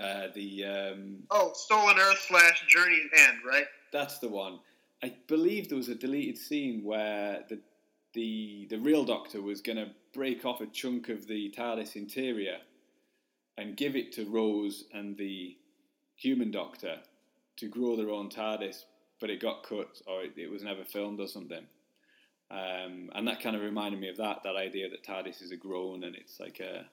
[0.01, 3.67] Uh, the um, Oh, Stolen Earth slash Journey's End, right?
[3.93, 4.59] that's the one.
[5.03, 7.61] I believe there was a deleted scene where the
[8.15, 12.57] the the real Doctor was going to break off a chunk of the TARDIS interior
[13.59, 15.59] and give it to Rose and the
[16.17, 17.01] human Doctor
[17.59, 18.85] to grow their own TARDIS,
[19.21, 21.67] but it got cut or it, it was never filmed or something.
[22.51, 25.57] Um, and that kind of reminded me of that that idea that TARDIS is a
[25.57, 26.87] grown and it's like a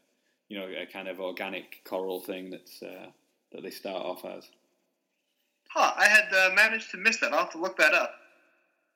[0.49, 3.07] you know a kind of organic coral thing that's uh,
[3.53, 4.49] that they start off as.
[5.70, 5.93] Huh.
[5.95, 7.34] I had uh, managed to miss that.
[7.34, 8.16] I'll have to look that up.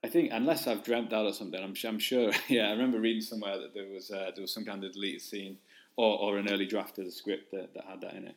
[0.03, 2.31] I think unless I've dreamt that or something, I'm, I'm sure.
[2.47, 5.21] Yeah, I remember reading somewhere that there was uh, there was some kind of deleted
[5.21, 5.57] scene
[5.95, 8.35] or, or an early draft of the script that, that had that in it.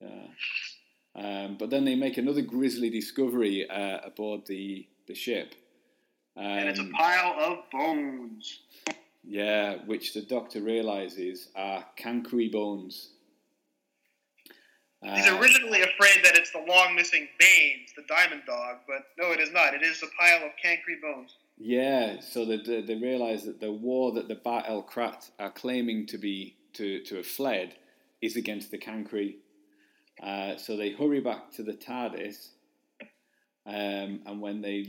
[0.00, 0.26] Yeah.
[1.18, 5.54] Um, but then they make another grisly discovery uh, aboard the the ship.
[6.36, 8.60] Um, And it's a pile of bones.
[9.24, 13.10] yeah, which the Doctor realizes are cancri bones.
[15.02, 19.32] He's Uh, originally afraid that it's the long missing Baines, the diamond dog, but no,
[19.32, 19.72] it is not.
[19.74, 21.36] It is a pile of cancri bones.
[21.56, 25.50] Yeah, so they, they, they realise that the war that the Bat El Krat are
[25.50, 27.76] claiming to be to, to have fled
[28.20, 29.36] is against the Cancri.
[30.22, 32.48] Uh, so they hurry back to the TARDIS,
[33.66, 34.86] um, and when they,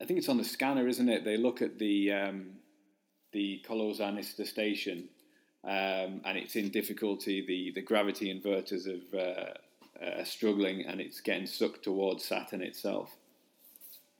[0.00, 1.24] I think it's on the scanner, isn't it?
[1.24, 2.46] They look at the um,
[3.32, 5.08] the Kolozanista station,
[5.64, 7.44] um, and it's in difficulty.
[7.46, 13.16] The the gravity inverters have, uh, are struggling, and it's getting sucked towards Saturn itself.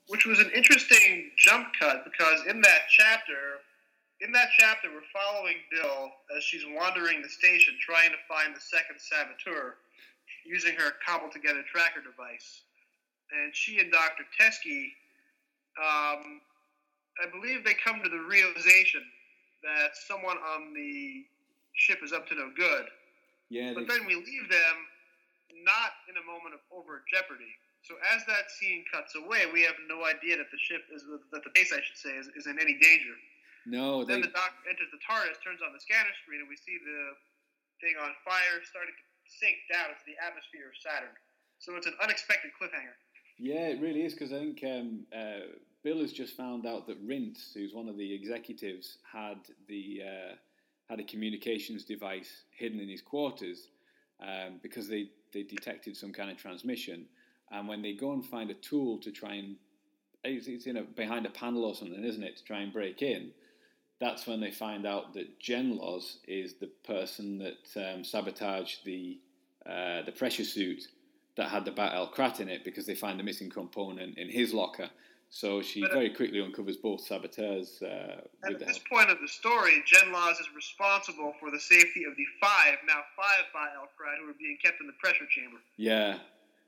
[0.08, 3.60] which was an interesting jump cut because in that chapter,
[4.20, 8.60] in that chapter, we're following Bill as she's wandering the station trying to find the
[8.60, 9.76] second saboteur
[10.44, 12.62] using her cobbled together tracker device.
[13.32, 14.24] And she and Dr.
[14.38, 14.92] Teskey,
[15.80, 16.40] um,
[17.18, 19.02] I believe they come to the realization
[19.64, 21.24] that someone on the
[21.72, 22.86] ship is up to no good.
[23.48, 24.76] Yeah, But then we leave them
[25.64, 27.50] not in a moment of overt jeopardy.
[27.84, 31.44] So as that scene cuts away, we have no idea that the ship is that
[31.44, 33.12] the base, I should say, is, is in any danger.
[33.68, 36.56] no, they, Then the doctor enters the TARDIS, turns on the scanner screen, and we
[36.56, 37.12] see the
[37.84, 41.14] thing on fire, starting to sink down into the atmosphere of Saturn.
[41.58, 42.96] So it's an unexpected cliffhanger.
[43.38, 47.06] Yeah, it really is because I think um, uh, Bill has just found out that
[47.06, 50.34] Rintz, who's one of the executives, had the uh,
[50.88, 53.68] had a communications device hidden in his quarters
[54.20, 57.06] um, because they, they detected some kind of transmission.
[57.50, 59.56] And when they go and find a tool to try and
[60.24, 63.02] it's, it's in a, behind a panel or something, isn't it, to try and break
[63.02, 63.30] in?
[64.00, 69.18] That's when they find out that Genlos is the person that um, sabotaged the
[69.66, 70.88] uh, the pressure suit
[71.36, 74.28] that had the Bat El Krat in it because they find the missing component in
[74.28, 74.90] his locker.
[75.30, 78.88] So she But, uh, very quickly uncovers both saboteurs uh, at this help.
[78.88, 83.46] point of the story, Genlos is responsible for the safety of the five, now five
[83.52, 85.56] Baal Krat, who are being kept in the pressure chamber.
[85.76, 86.18] Yeah.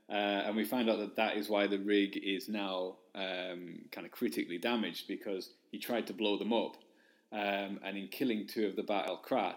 [0.08, 0.12] Uh,
[0.46, 4.10] and we find out that that is why the rig is now um, kind of
[4.10, 6.76] critically damaged because he tried to blow them up.
[7.32, 9.56] Um, and in killing two of the Bat El Krat,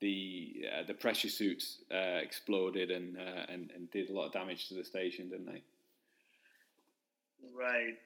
[0.00, 4.32] the uh, the pressure suits uh, exploded and, uh, and and did a lot of
[4.32, 5.62] damage to the station, didn't they?
[7.54, 7.96] Right.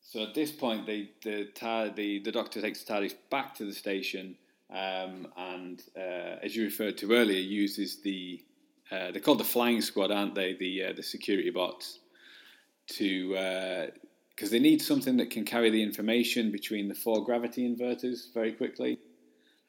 [0.00, 1.48] So at this point, they, the,
[1.96, 4.36] the the Doctor takes the TARDIS back to the station,
[4.70, 8.40] um, and uh, as you referred to earlier, uses the
[8.92, 10.54] uh, they're called the Flying Squad, aren't they?
[10.54, 11.98] The uh, the security bots
[12.88, 13.34] to
[14.36, 18.52] because they need something that can carry the information between the four gravity inverters very
[18.52, 18.98] quickly.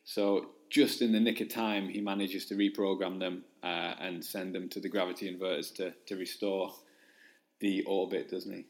[0.03, 4.53] So just in the nick of time, he manages to reprogram them uh, and send
[4.53, 6.74] them to the gravity inverters to to restore
[7.59, 8.65] the orbit, doesn't he?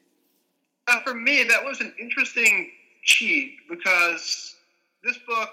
[0.88, 2.72] Uh, for me, that was an interesting
[3.04, 4.56] cheat because
[5.04, 5.50] this book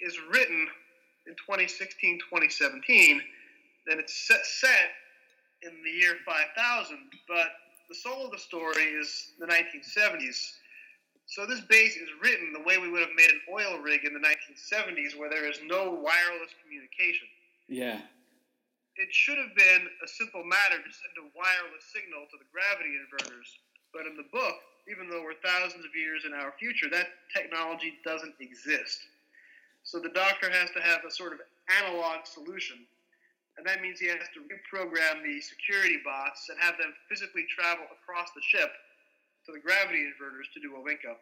[0.00, 0.68] is written
[1.26, 3.20] in 2016, 2017,
[3.88, 4.90] and it's set, set
[5.62, 6.96] in the year 5000,
[7.28, 7.48] but
[7.90, 10.38] the soul of the story is the 1970s.
[11.26, 14.14] So this base is written the way we would have made an oil rig in
[14.14, 17.26] the 1970s, where there is no wireless communication.
[17.66, 17.98] Yeah.
[18.94, 22.94] It should have been a simple matter to send a wireless signal to the gravity
[22.94, 23.58] inverters,
[23.92, 24.54] but in the book,
[24.86, 29.02] even though we're thousands of years in our future, that technology doesn't exist.
[29.82, 31.40] So the doctor has to have a sort of
[31.82, 32.86] analog solution.
[33.60, 37.84] And that means he has to reprogram the security bots and have them physically travel
[37.92, 38.72] across the ship
[39.44, 41.20] to the gravity inverters to do a link up.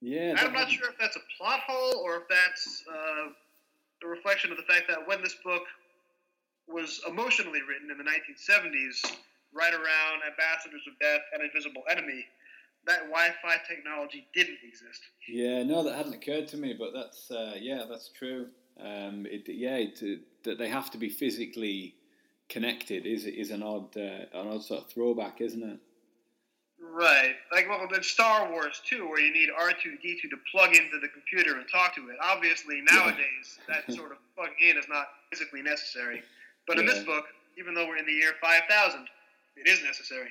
[0.00, 0.34] Yeah.
[0.36, 3.30] I'm not sure if that's a plot hole or if that's uh,
[4.02, 5.62] a reflection of the fact that when this book
[6.66, 8.98] was emotionally written in the 1970s,
[9.54, 12.26] right around Ambassadors of Death and Invisible Enemy,
[12.86, 15.02] that Wi-Fi technology didn't exist.
[15.28, 18.48] Yeah, no, that hadn't occurred to me, but that's uh, yeah, that's true.
[18.80, 21.94] Um, it, yeah, it, that they have to be physically
[22.48, 25.78] connected is is an odd uh, an odd sort of throwback, isn't it?
[26.80, 30.36] Right, like well, in Star Wars too, where you need R two D two to
[30.50, 32.16] plug into the computer and talk to it.
[32.22, 36.22] Obviously, nowadays that sort of plugging in is not physically necessary.
[36.66, 37.24] But in this book,
[37.58, 39.06] even though we're in the year five thousand,
[39.56, 40.28] it is necessary.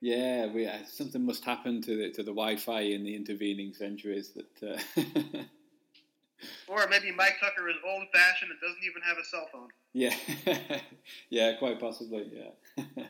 [0.00, 4.30] Yeah, we, uh, something must happen to the to the Wi-Fi in the intervening centuries
[4.30, 4.76] that.
[4.76, 5.42] Uh,
[6.68, 9.68] Or maybe Mike Tucker is old fashioned and doesn't even have a cell phone.
[9.92, 10.14] Yeah,
[11.30, 12.30] yeah, quite possibly.
[12.32, 13.04] Yeah.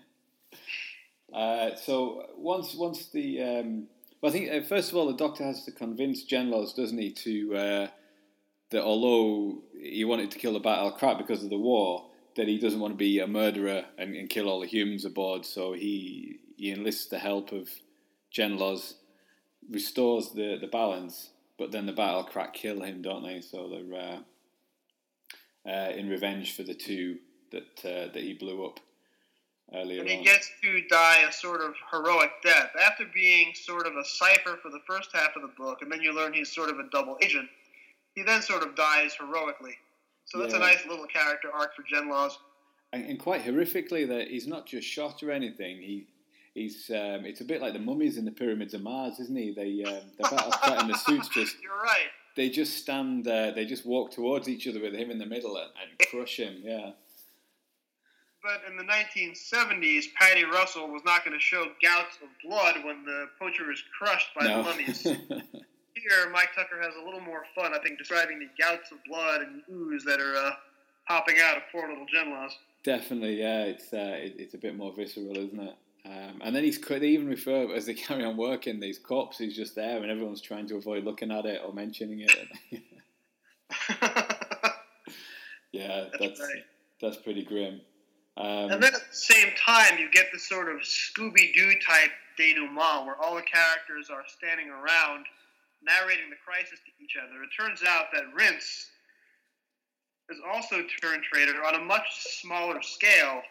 [1.36, 3.86] uh, so once once the um,
[4.20, 7.12] well, I think uh, first of all the doctor has to convince Genlos, doesn't he,
[7.12, 7.88] to uh,
[8.70, 12.06] that although he wanted to kill the battle crap because of the war,
[12.36, 15.44] that he doesn't want to be a murderer and, and kill all the humans aboard.
[15.44, 17.68] So he he enlists the help of
[18.32, 18.94] Genlos,
[19.70, 23.40] restores the the balance, but then the battle crack kill him, don't they?
[23.40, 27.18] So they're uh, uh, in revenge for the two
[27.50, 28.80] that uh, that he blew up
[29.74, 30.24] earlier And he on.
[30.24, 32.70] gets to die a sort of heroic death.
[32.82, 36.00] After being sort of a cipher for the first half of the book, and then
[36.00, 37.48] you learn he's sort of a double agent,
[38.14, 39.76] he then sort of dies heroically.
[40.24, 42.32] So that's a nice little character arc for Genlos.
[42.92, 45.78] and, and quite horrifically, that he's not just shot or anything.
[45.78, 46.06] He
[46.54, 49.52] he's um, it's a bit like the mummies in the pyramids of Mars, isn't he?
[49.52, 52.10] They um, the battle crack and the suits just You're right.
[52.36, 55.56] they just stand uh, they just walk towards each other with him in the middle
[55.56, 56.56] and, and crush him.
[56.62, 56.90] Yeah.
[58.42, 63.04] But in the 1970s, Paddy Russell was not going to show gouts of blood when
[63.04, 65.02] the poacher is crushed by the mummies.
[65.94, 69.42] Here, Mike Tucker has a little more fun, I think, describing the gouts of blood
[69.42, 70.50] and ooze that are uh,
[71.06, 72.50] popping out of poor little Genlos.
[72.82, 73.62] Definitely, yeah.
[73.62, 75.76] It's uh, it, it's a bit more visceral, isn't it?
[76.04, 79.38] Um, and then he's they even refer as they carry on working, these cops.
[79.38, 82.82] He's just there, and everyone's trying to avoid looking at it or mentioning it.
[85.72, 86.40] yeah, That's
[87.00, 87.80] that's pretty grim.
[88.36, 92.10] Um, And then at the same time, you get this sort of Scooby Doo type
[92.38, 95.26] denouement where all the characters are standing around
[95.82, 97.42] narrating the crisis to each other.
[97.42, 98.88] It turns out that Rince
[100.30, 102.06] is also turned traitor on a much
[102.40, 103.42] smaller scale.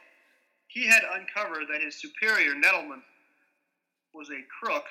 [0.74, 3.02] He had uncovered that his superior, Nettleman,
[4.14, 4.86] was a crook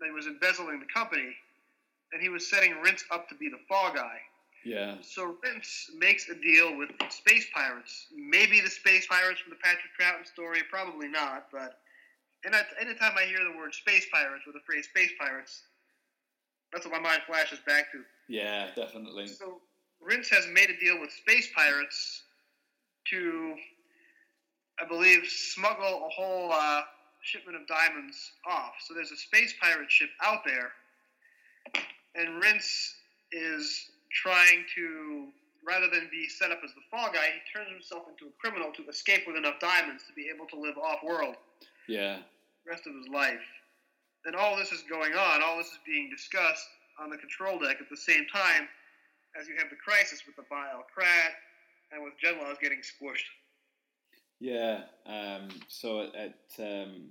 [0.00, 1.34] that he was embezzling the company,
[2.12, 4.18] and he was setting Rince up to be the fall guy.
[4.64, 8.06] yeah, So Rince makes a deal with space pirates.
[8.14, 11.46] Maybe the space pirates from the Patrick Troughton story, probably not.
[11.50, 11.78] But
[12.44, 15.62] and at, anytime I hear the word space pirates or the phrase space pirates,
[16.72, 18.02] that's what my mind flashes back to.
[18.28, 19.28] yeah, definitely.
[19.28, 19.60] So
[20.00, 22.22] Rince has made a deal with space pirates
[23.10, 23.54] to,
[24.80, 26.82] I believe, smuggle a whole uh,
[27.22, 28.74] shipment of diamonds off.
[28.86, 30.72] So there's a space pirate ship out there,
[32.14, 32.94] and Rince
[33.32, 35.28] is trying to,
[35.66, 38.72] rather than be set up as the fall guy, he turns himself into a criminal
[38.72, 41.36] to escape with enough diamonds to be able to live off-world
[41.88, 42.18] Yeah,
[42.64, 43.44] the rest of his life.
[44.24, 46.66] And all this is going on, all this is being discussed
[46.98, 48.68] on the control deck at the same time
[49.38, 51.36] as you have the crisis with the Bile Krat
[51.92, 53.28] and with Genlos getting squished.
[54.40, 54.80] Yeah.
[55.06, 57.08] Um, so at at, um,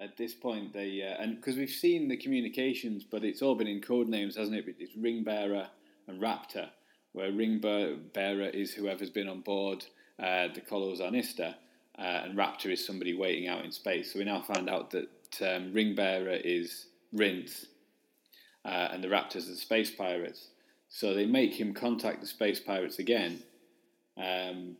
[0.00, 3.66] at this point, they uh, and because we've seen the communications, but it's all been
[3.66, 4.64] in code names, hasn't it?
[4.78, 5.68] It's ring bearer
[6.08, 6.68] and raptor,
[7.12, 9.84] where ring bear- bearer is whoever's been on board
[10.20, 11.54] uh, the Colos Arnista,
[11.98, 14.12] uh, and raptor is somebody waiting out in space.
[14.12, 15.08] So we now find out that
[15.42, 17.66] um, is Rince,
[18.64, 20.48] uh, and the raptors are the space pirates.
[20.88, 23.42] So they make him contact the space pirates again.
[24.18, 24.76] Um,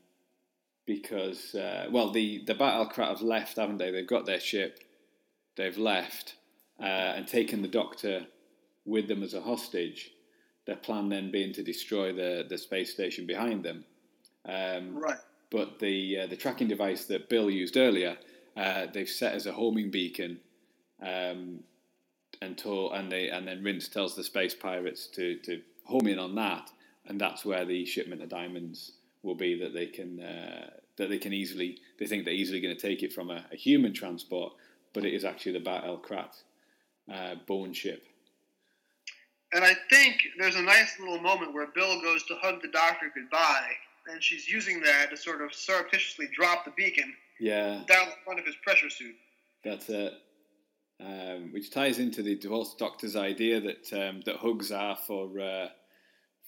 [0.90, 3.92] because uh, well, the the Battlecrat have left, haven't they?
[3.92, 4.82] They've got their ship,
[5.56, 6.34] they've left
[6.80, 8.26] uh, and taken the Doctor
[8.84, 10.10] with them as a hostage.
[10.66, 13.84] Their plan then being to destroy the the space station behind them.
[14.44, 15.18] Um, Right.
[15.50, 18.16] but the uh, the tracking device that Bill used earlier,
[18.56, 20.40] uh, they've set as a homing beacon,
[21.00, 21.60] um,
[22.42, 26.18] and told, and they and then Rince tells the space pirates to to home in
[26.18, 26.72] on that,
[27.06, 30.70] and that's where the shipment of diamonds will be that they can uh,
[31.00, 33.56] that they can easily they think they're easily going to take it from a, a
[33.56, 34.52] human transport,
[34.92, 36.36] but it is actually the Bat El Krat
[37.12, 38.04] uh, bone ship.
[39.52, 43.10] And I think there's a nice little moment where Bill goes to hug the doctor
[43.12, 43.72] goodbye,
[44.12, 48.38] and she's using that to sort of surreptitiously drop the beacon Yeah, down the front
[48.38, 49.16] of his pressure suit.
[49.64, 50.12] That's it.
[51.00, 55.68] Um, which ties into the divorce doctor's idea that um, that hugs are for uh,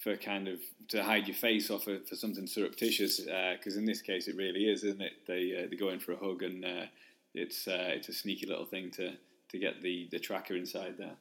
[0.03, 3.21] for kind of to hide your face or for, for something surreptitious.
[3.21, 5.13] Because in this case, it really is, isn't it?
[5.25, 6.85] They uh, they go in for a hug, and uh,
[7.33, 9.13] it's uh, it's a sneaky little thing to
[9.49, 11.15] to get the, the tracker inside there.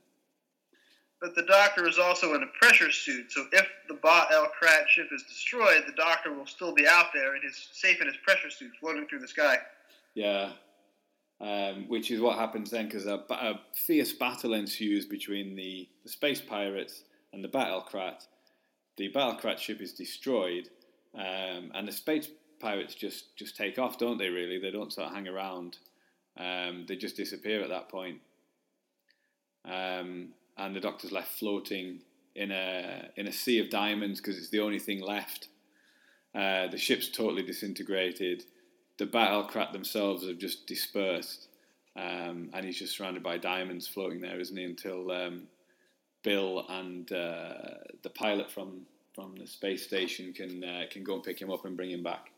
[1.20, 4.88] But the doctor is also in a pressure suit, so if the Ba El Krat
[4.88, 8.16] ship is destroyed, the doctor will still be out there and is safe in his
[8.24, 9.58] pressure suit, floating through the sky.
[10.14, 10.52] Yeah.
[11.40, 16.08] Um, which is what happens then, because a, a fierce battle ensues between the, the
[16.08, 18.26] space pirates and the Battle Krat.
[18.96, 20.68] The Battle Krat ship is destroyed,
[21.14, 22.28] um, and the space
[22.60, 24.28] pirates just, just take off, don't they?
[24.28, 25.78] Really, they don't sort of hang around.
[26.36, 28.20] Um, they just disappear at that point.
[29.64, 30.28] Um,
[30.58, 32.00] and the Doctor's left floating
[32.34, 35.48] in a in a sea of diamonds because it's the only thing left.
[36.34, 38.44] Uh, the ship's totally disintegrated
[38.98, 41.48] the battle crat themselves have just dispersed,
[41.96, 44.64] um, and he's just surrounded by diamonds floating there, isn't he?
[44.64, 45.42] Until um,
[46.22, 47.52] Bill and uh,
[48.02, 48.82] the pilot from
[49.14, 52.02] from the space station can uh, can go and pick him up and bring him
[52.02, 52.30] back.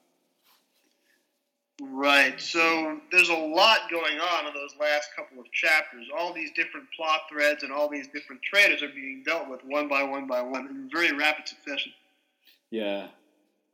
[1.82, 2.40] Right.
[2.40, 6.06] So there's a lot going on in those last couple of chapters.
[6.16, 9.88] All these different plot threads and all these different traitors are being dealt with one
[9.88, 11.92] by one by one in very rapid succession.
[12.70, 13.08] Yeah,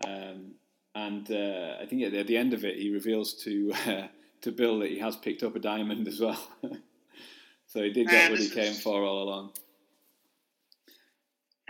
[0.07, 0.53] um,
[0.95, 4.07] and uh, I think at the, end of it, he reveals to uh,
[4.43, 6.49] to Bill that he has picked up a diamond as well.
[7.67, 9.53] so he did get And what he came is- for all along.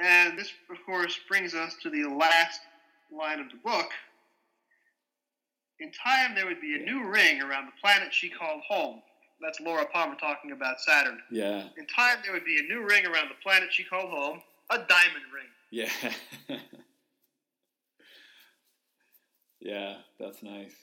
[0.01, 2.61] And this, of course, brings us to the last
[3.13, 3.89] line of the book.
[5.79, 9.03] In time, there would be a new ring around the planet she called home.
[9.43, 11.19] That's Laura Palmer talking about Saturn.
[11.31, 14.43] Yeah, In time, there would be a new ring around the planet she called home,
[14.71, 15.49] a diamond ring.
[15.71, 15.91] yeah,
[19.61, 19.95] yeah.
[20.19, 20.75] That's nice.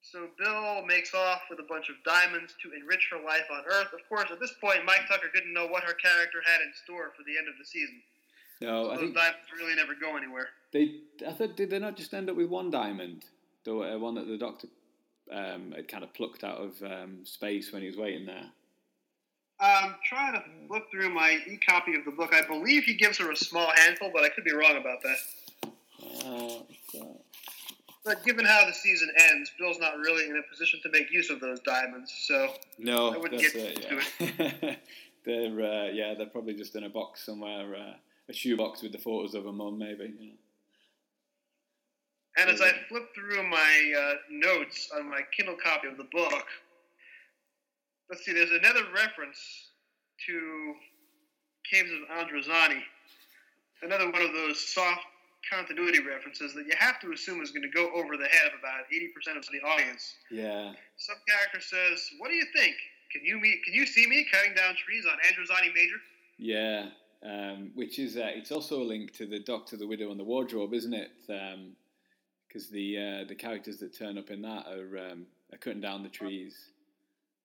[0.00, 3.92] So Bill makes off with a bunch of diamonds to enrich her life on Earth.
[3.92, 7.12] Of course, at this point, Mike Tucker didn't know what her character had in store
[7.14, 8.00] for the end of the season.
[8.60, 10.48] No, I Those think diamonds really never go anywhere.
[10.72, 13.24] They, I thought, did they not just end up with one diamond?
[13.64, 14.68] The uh, one that the doctor
[15.32, 18.46] um, had kind of plucked out of um, space when he was waiting there.
[19.60, 22.32] I'm trying to look through my e-copy of the book.
[22.32, 25.70] I believe he gives her a small handful, but I could be wrong about that.
[26.24, 27.20] Uh, so-
[28.04, 31.28] But given how the season ends, Bill's not really in a position to make use
[31.28, 32.14] of those diamonds.
[32.26, 33.86] So no, I wouldn't get it.
[34.20, 34.76] Yeah.
[35.24, 37.94] they're uh, yeah, they're probably just in a box somewhere, uh,
[38.28, 40.12] a shoebox with the photos of a mum, maybe.
[40.18, 40.32] You know.
[42.38, 46.44] And as I flip through my uh, notes on my Kindle copy of the book,
[48.08, 49.38] let's see, there's another reference
[50.26, 50.74] to
[51.70, 52.80] Caves of Androzani.
[53.82, 55.00] Another one of those soft
[55.50, 58.58] continuity references that you have to assume is going to go over the head of
[58.58, 60.14] about 80% of the audience.
[60.30, 62.74] Yeah, Some character says, What do you think?
[63.12, 65.96] Can you meet, can you see me cutting down trees on Androzani Major?
[66.38, 66.86] yeah.
[67.20, 70.24] Um, which is uh, it's also a link to the Doctor, the Widow, and the
[70.24, 71.10] Wardrobe, isn't it?
[72.46, 76.04] Because the uh, the characters that turn up in that are um, are cutting down
[76.04, 76.56] the trees.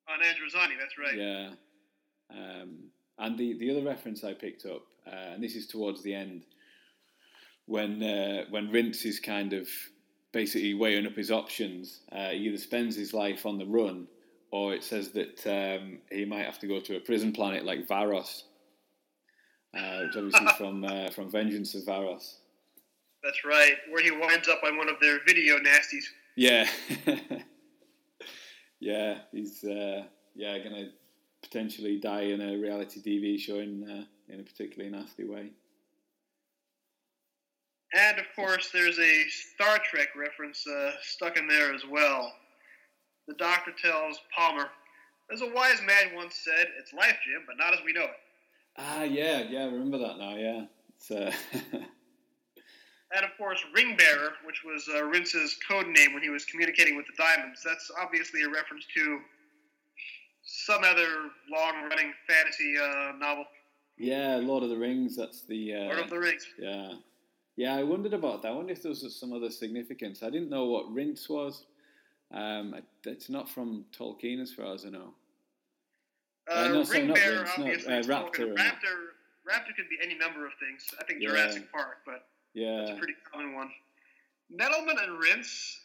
[0.08, 1.18] On Androzani, that's right.
[1.18, 1.50] Yeah.
[2.30, 6.14] Um, and the, the other reference I picked up, uh, and this is towards the
[6.14, 6.44] end,
[7.66, 9.68] when uh, when Rince is kind of
[10.32, 14.08] basically weighing up his options, uh, he either spends his life on the run,
[14.52, 17.88] or it says that um, he might have to go to a prison planet like
[17.88, 18.44] Varos,
[19.78, 22.36] uh, obviously from uh, from Vengeance of Varos.
[23.24, 26.06] That's right, where he winds up on one of their video nasties.
[26.36, 26.68] Yeah,
[28.80, 30.04] yeah, he's uh,
[30.36, 30.90] yeah gonna
[31.42, 35.52] potentially die in a reality TV show in uh, in a particularly nasty way.
[37.94, 42.34] And of course, there's a Star Trek reference uh, stuck in there as well.
[43.28, 44.70] The doctor tells Palmer,
[45.32, 48.23] as a wise man once said, it's life, Jim, but not as we know it.
[48.78, 50.36] Ah, yeah, yeah, I remember that now.
[50.36, 51.32] Yeah, it's uh,
[53.16, 57.06] And of course, Ringbearer, which was uh, Rince's code name when he was communicating with
[57.06, 59.20] the Diamonds, that's obviously a reference to
[60.44, 61.08] some other
[61.52, 63.46] long running fantasy uh, novel.
[63.98, 65.16] Yeah, Lord of the Rings.
[65.16, 65.76] That's the.
[65.76, 66.48] Uh, Lord of the Rings.
[66.58, 66.94] Yeah.
[67.56, 68.48] Yeah, I wondered about that.
[68.48, 70.24] I wonder if there was some other significance.
[70.24, 71.66] I didn't know what Rince was.
[72.34, 72.74] Um,
[73.06, 75.14] it's not from Tolkien, as far as I know.
[76.50, 78.96] Uh, Uh, no, sorry, Ring not Bear, Rince, no, uh, Raptor, Raptor,
[79.48, 80.88] Raptor could be any number of things.
[81.00, 81.30] I think Yeah.
[81.30, 82.78] Jurassic Park, but Yeah.
[82.86, 83.74] That's a pretty common one.
[84.52, 85.80] Nettleman and Rince,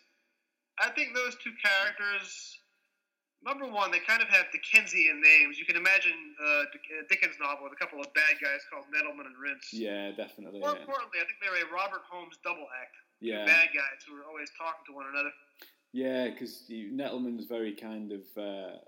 [0.78, 2.58] I think those two characters,
[3.42, 5.58] number one, they kind of have Dickensian names.
[5.58, 6.64] You can imagine uh,
[7.00, 9.72] a Dickens novel with a couple of bad guys called Nettleman and Rince.
[9.72, 10.60] Yeah, definitely.
[10.60, 10.80] More Yeah.
[10.80, 12.96] importantly, I think they're a Robert Holmes double act.
[13.20, 13.44] Yeah.
[13.46, 15.32] bad guys who are always talking to one another.
[15.92, 18.78] Yeah, because Nettleman's very kind of uh,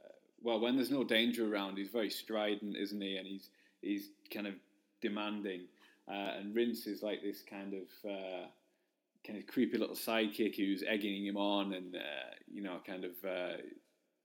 [0.42, 3.16] well, when there's no danger around, he's very strident, isn't he?
[3.16, 3.48] And he's
[3.82, 4.54] he's kind of
[5.00, 5.62] demanding.
[6.08, 8.46] Uh, and Rince is like this kind of uh,
[9.26, 13.12] kind of creepy little sidekick who's egging him on and uh, you know kind of
[13.24, 13.56] uh,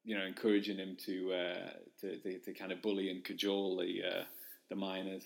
[0.03, 1.69] you know encouraging him to, uh,
[2.01, 4.23] to, to to kind of bully and cajole the uh,
[4.69, 5.23] the miners.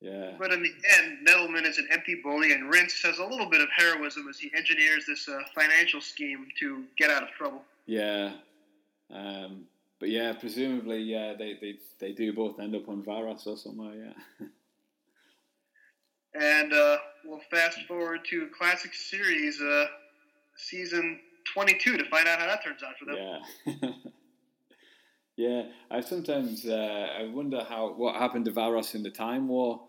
[0.00, 0.32] Yeah.
[0.38, 3.62] But in the end, Nettleman is an empty bully, and Rince has a little bit
[3.62, 7.62] of heroism as he engineers this uh, financial scheme to get out of trouble.
[7.86, 8.32] Yeah.
[9.14, 9.64] Um,
[10.00, 13.94] but yeah, presumably, yeah, they, they, they do both end up on Varos or somewhere,
[13.94, 14.46] yeah.
[16.34, 19.86] And uh, we'll fast forward to Classic Series uh,
[20.56, 21.20] season
[21.52, 23.40] 22 to find out how that turns out for them.
[23.82, 23.90] yeah.
[25.36, 29.82] yeah, I sometimes uh, I wonder how what happened to Varos in the Time War.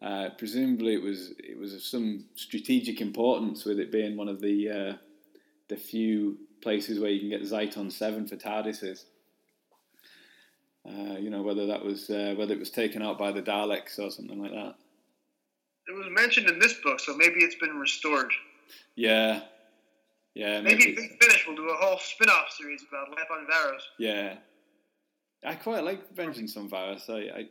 [0.00, 4.40] Uh, presumably, it was it was of some strategic importance, with it being one of
[4.40, 4.92] the uh,
[5.66, 9.04] the few places where you can get Zeiton Seven for TARDISes.
[10.86, 13.98] Uh, you know whether that was uh, whether it was taken out by the Daleks
[13.98, 14.74] or something like that.
[15.88, 18.32] It was mentioned in this book, so maybe it's been restored.
[18.94, 19.42] Yeah,
[20.38, 20.94] yeah, Maybe maybe.
[20.94, 23.82] Big Finish will do a whole spin off series about life on Varos.
[23.98, 24.36] Yeah,
[25.44, 27.10] I quite like Vengeance on Varos.
[27.10, 27.48] I,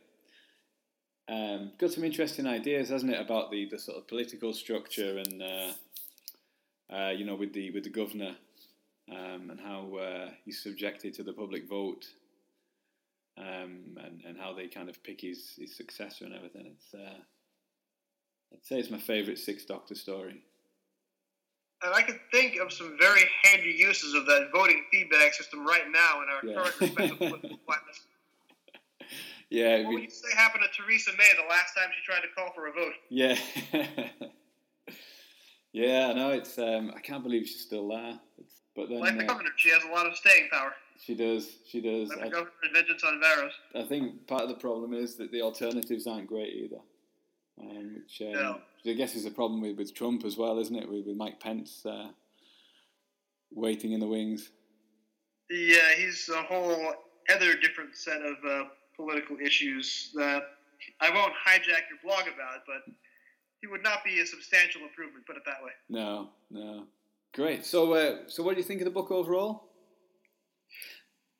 [1.29, 5.17] I um, got some interesting ideas, hasn't it, about the, the sort of political structure
[5.17, 8.35] and uh, uh, you know with the with the governor
[9.11, 12.05] um, and how uh, he's subjected to the public vote
[13.37, 16.67] um, and and how they kind of pick his, his successor and everything.
[16.75, 17.17] It's uh,
[18.53, 20.41] I'd say it's my favourite Six Doctor story.
[21.83, 25.83] And I could think of some very handy uses of that voting feedback system right
[25.91, 26.55] now in our Yeah.
[26.55, 28.01] current respective political climates.
[29.49, 32.27] Yeah, What would you say happened to Theresa May the last time she tried to
[32.35, 32.93] call for a vote?
[33.09, 33.37] Yeah.
[35.71, 38.19] yeah, no, it's um, I can't believe she's still there.
[38.39, 40.71] It's, but then Like the uh, governor, she has a lot of staying power.
[41.03, 42.09] she does, she does.
[42.09, 43.51] Like the I, governor Vengeance on Varos.
[43.75, 46.81] I think part of the problem is that the alternatives aren't great either.
[47.59, 48.61] Um, which um, No.
[48.83, 50.87] which I guess is a problem with, with Trump as well, isn't it?
[50.87, 52.09] With, with Mike Pence uh,
[53.51, 54.51] waiting in the wings.
[55.49, 56.93] Yeah, he's a whole
[57.33, 58.63] other different set of uh,
[58.95, 60.43] political issues that
[61.01, 62.93] I won't hijack your blog about, but
[63.61, 65.71] he would not be a substantial improvement, put it that way.
[65.89, 66.85] No, no.
[67.37, 67.63] Great.
[67.63, 69.65] So, uh, so what do you think of the book overall?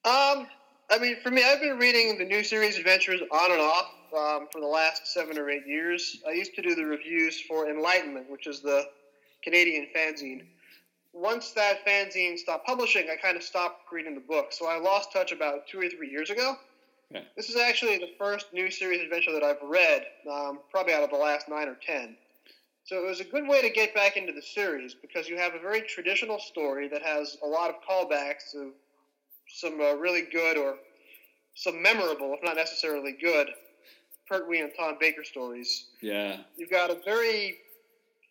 [0.06, 0.45] Um,
[0.91, 4.48] I mean, for me, I've been reading the new series Adventures on and off um,
[4.52, 6.22] for the last seven or eight years.
[6.28, 8.86] I used to do the reviews for Enlightenment, which is the
[9.44, 10.45] Canadian fanzine.
[11.14, 14.49] Once that fanzine stopped publishing, I kind of stopped reading the book.
[14.52, 16.57] So I lost touch about two or three years ago.
[17.11, 17.26] Okay.
[17.36, 21.10] This is actually the first new series adventure that I've read, um, probably out of
[21.10, 22.18] the last nine or ten.
[22.88, 25.53] So it was a good way to get back into the series because you have
[25.53, 28.72] a very traditional story that has a lot of callbacks to
[29.49, 30.76] some uh, really good or
[31.53, 33.49] some memorable, if not necessarily good,
[34.30, 35.88] Pertwee and Tom Baker stories.
[36.01, 37.57] Yeah, You've got a very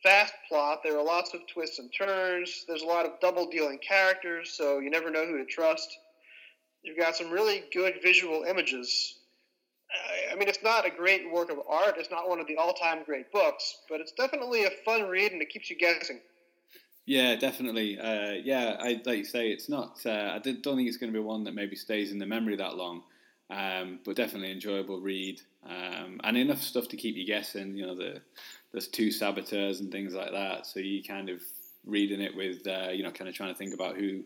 [0.03, 0.79] fast plot.
[0.83, 2.65] There are lots of twists and turns.
[2.67, 5.99] There's a lot of double dealing characters, so you never know who to trust.
[6.83, 9.19] You've got some really good visual images.
[10.37, 11.97] I- mean, it's not a great work of art.
[11.99, 15.33] It's not one of the all time great books, but it's definitely a fun read
[15.33, 16.21] and it keeps you guessing.
[17.07, 17.99] yeah, definitely.
[17.99, 19.99] Uh, yeah, I like you say, it's not.
[20.05, 22.57] Uh, I don't think it's going to be one that maybe stays in the memory
[22.57, 23.03] that long,
[23.51, 27.77] um, but definitely enjoyable read um, and enough stuff to keep you guessing.
[27.77, 28.21] You know, the
[28.73, 31.41] there's two saboteurs and things like that, so you kind of
[31.85, 34.23] reading it with uh, you know, kind of trying to think about who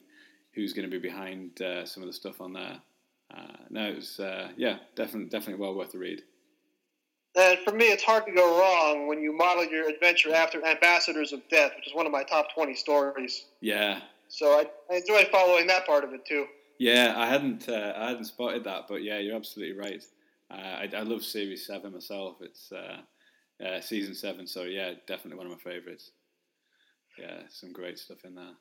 [0.55, 2.81] who's going to be behind uh, some of the stuff on there.
[3.32, 6.23] Uh, no, it was uh, yeah, definitely definitely well worth the read.
[7.36, 11.32] And for me, it's hard to go wrong when you model your adventure after Ambassadors
[11.32, 13.47] of Death, which is one of my top 20 stories.
[13.61, 16.47] Yeah, So I, I enjoy following that part of it too.
[16.78, 20.02] Yeah, I hadn't uh, I hadn't spotted that, but yeah, you're absolutely right.
[20.51, 22.39] Uh, I, I love Series Seven myself.
[22.40, 23.02] It's uh,
[23.65, 26.11] uh, season seven, so yeah, definitely one of my favourites.
[27.19, 28.55] Yeah, some great stuff in there,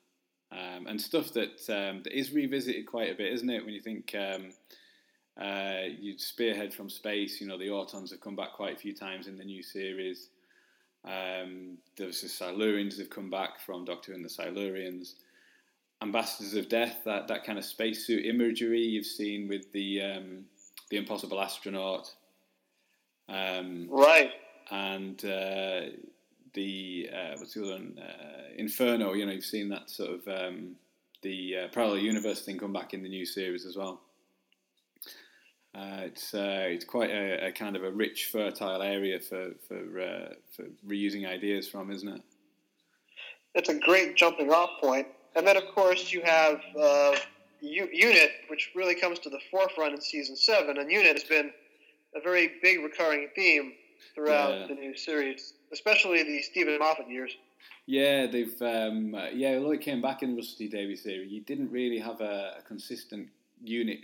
[0.52, 3.64] um, and stuff that um, that is revisited quite a bit, isn't it?
[3.64, 4.52] When you think, um,
[5.40, 7.40] Uh, you spearhead from space.
[7.40, 10.28] You know, the Autons have come back quite a few times in the new series.
[11.04, 15.14] Um, there's the Silurians have come back from Doctor Who and the Silurians.
[16.02, 20.44] Ambassadors of Death, that, that kind of spacesuit imagery you've seen with the um,
[20.90, 22.14] the Impossible Astronaut.
[23.28, 24.32] Um, Right.
[24.70, 25.80] and uh,
[26.54, 27.98] the uh, what's the other one?
[27.98, 29.12] Uh, Inferno.
[29.12, 30.76] You know, you've seen that sort of um,
[31.22, 34.00] the uh, parallel universe thing come back in the new series as well.
[35.74, 40.00] Uh, it's uh, it's quite a, a kind of a rich, fertile area for for
[40.00, 42.22] uh, for reusing ideas from, isn't it?
[43.54, 45.06] It's a great jumping off point.
[45.36, 46.60] And then, of course, you have
[47.60, 50.78] U- Unit, which really comes to the forefront in season seven.
[50.78, 51.52] And Unit has been
[52.14, 53.72] a very big recurring theme
[54.14, 54.66] throughout Yeah.
[54.66, 57.36] the new series, especially the Steven Moffat years.
[57.86, 59.56] Yeah, they've um, yeah.
[59.56, 63.28] Although it came back in Rusty Davies series, you didn't really have a, a consistent
[63.62, 64.00] unit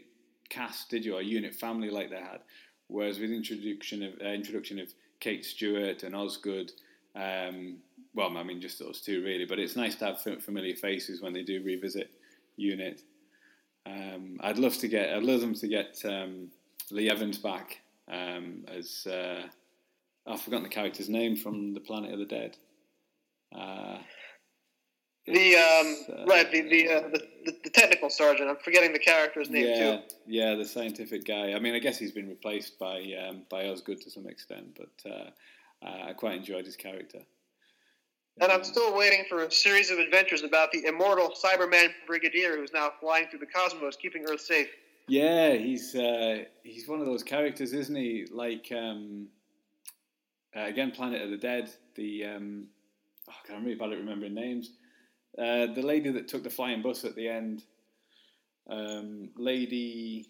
[0.48, 1.14] cast, did you?
[1.14, 2.40] Or unit family like they had.
[2.88, 6.72] Whereas with introduction of uh, introduction of Kate Stewart and Osgood,
[7.14, 7.78] um,
[8.14, 9.44] well, I mean just those two really.
[9.44, 12.10] But it's nice to have familiar faces when they do revisit
[12.56, 13.02] unit.
[13.86, 15.14] Um, I'd love to get.
[15.14, 16.48] I'd love them to get um,
[16.90, 19.06] Lee Evans back um, as.
[19.06, 19.42] Uh,
[20.26, 22.56] I've forgotten the character's name from the Planet of the Dead.
[23.56, 23.98] Uh,
[25.26, 27.08] The um, uh, right, the the, uh,
[27.44, 28.48] the the technical sergeant.
[28.48, 30.02] I'm forgetting the character's name yeah, too.
[30.26, 31.52] yeah, the scientific guy.
[31.52, 35.10] I mean, I guess he's been replaced by um, by Osgood to some extent, but
[35.10, 35.30] uh,
[35.84, 37.20] uh, I quite enjoyed his character.
[38.40, 42.56] And I'm Um, still waiting for a series of adventures about the immortal Cyberman Brigadier
[42.56, 44.68] who's now flying through the cosmos, keeping Earth safe.
[45.08, 48.26] Yeah, he's uh, he's one of those characters, isn't he?
[48.30, 49.28] Like um,
[50.56, 51.70] uh, again, Planet of the Dead.
[51.94, 52.66] The um,
[53.28, 54.70] oh, God, I'm really bad at remembering names.
[55.38, 57.62] Uh, the lady that took the flying bus at the end,
[58.70, 60.26] um, Lady,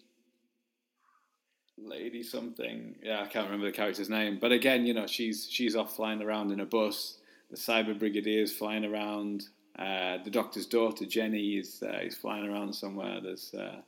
[1.77, 2.95] Lady something.
[3.01, 4.37] Yeah, I can't remember the character's name.
[4.39, 7.17] But again, you know, she's she's off flying around in a bus.
[7.49, 9.45] The Cyber Brigadier's flying around.
[9.79, 13.21] Uh, the Doctor's daughter Jenny is uh, is flying around somewhere.
[13.21, 13.81] There's uh,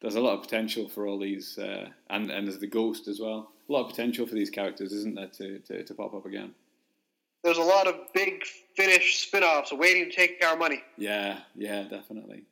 [0.00, 3.20] there's a lot of potential for all these, uh, and and there's the ghost as
[3.20, 3.52] well.
[3.68, 6.54] A lot of potential for these characters, isn't there, to, to, to pop up again?
[7.44, 8.42] There's a lot of big
[8.74, 10.82] Finish spin-offs waiting to take our money.
[10.96, 12.44] Yeah, yeah, definitely.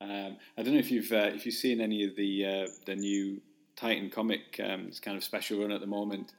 [0.00, 2.96] Um, I don't know if you've uh, if you've seen any of the uh, the
[2.96, 3.40] new
[3.76, 4.60] Titan comic.
[4.62, 6.32] Um, it's kind of special run at the moment.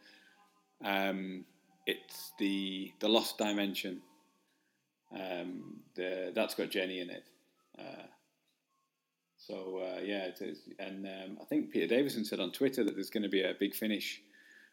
[0.83, 1.45] Um,
[1.85, 4.01] it's the the Lost Dimension.
[5.13, 7.23] Um, the, that's got Jenny in it.
[7.77, 8.03] Uh,
[9.47, 10.59] so uh, yeah, it is.
[10.79, 13.53] And um, I think Peter Davison said on Twitter that there's going to be a
[13.59, 14.21] big finish,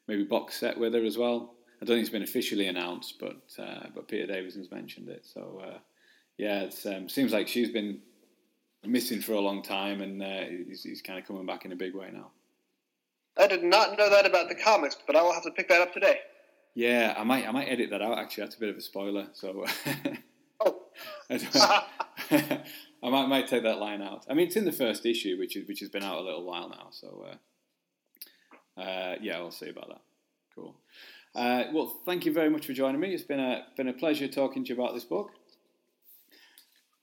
[0.09, 1.55] maybe box set with her as well.
[1.81, 5.27] I don't think it's been officially announced, but uh, but Peter Davison's mentioned it.
[5.27, 5.78] So uh,
[6.39, 8.01] yeah, it um, seems like she's been
[8.85, 11.77] missing for a long time, and uh, he's, he's kind of coming back in a
[11.77, 12.31] big way now.
[13.36, 15.81] I did not know that about the comics, but I will have to pick that
[15.81, 16.20] up today.
[16.74, 18.19] Yeah, I might I might edit that out.
[18.19, 19.28] Actually, that's a bit of a spoiler.
[19.32, 19.66] So
[21.31, 22.62] I,
[23.03, 24.24] I might might take that line out.
[24.28, 26.44] I mean, it's in the first issue, which is which has been out a little
[26.44, 26.89] while now.
[26.90, 27.27] So
[28.77, 30.01] uh, uh, yeah, I'll see about that.
[30.55, 30.74] Cool.
[31.35, 33.15] Uh, well, thank you very much for joining me.
[33.15, 35.31] It's been a been a pleasure talking to you about this book.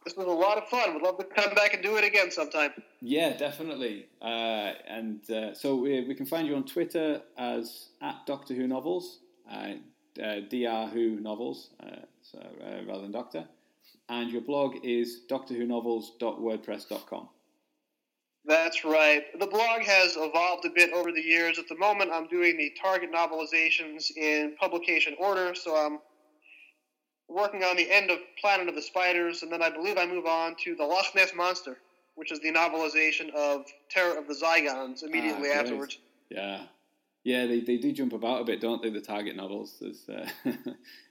[0.05, 0.93] this was a lot of fun.
[0.93, 2.71] Would love to come back and do it again sometime.
[3.01, 4.07] Yeah, definitely.
[4.21, 8.67] Uh, and uh, so we, we can find you on Twitter as at Doctor Who
[8.67, 9.19] Novels,
[9.51, 9.73] uh,
[10.23, 10.87] uh, Dr.
[10.93, 13.45] Who Novels, uh, so, uh, rather than Doctor.
[14.09, 17.29] And your blog is drwhonovels.wordpress.com.
[18.45, 19.23] That's right.
[19.39, 21.59] The blog has evolved a bit over the years.
[21.59, 25.99] At the moment, I'm doing the Target novelizations in publication order, so I'm
[27.27, 30.25] working on the end of Planet of the Spiders, and then I believe I move
[30.25, 31.77] on to the Loch Ness Monster,
[32.15, 35.99] which is the novelization of Terror of the Zygons immediately Ah, afterwards.
[36.29, 36.61] Yeah.
[37.23, 40.27] Yeah, they, they do jump about a bit, don't they, the Target novels, uh,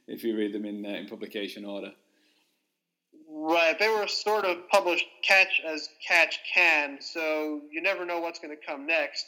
[0.08, 1.92] if you read them in, uh, in publication order.
[3.30, 3.78] Right.
[3.78, 8.56] They were sort of published catch as catch can, so you never know what's going
[8.56, 9.26] to come next.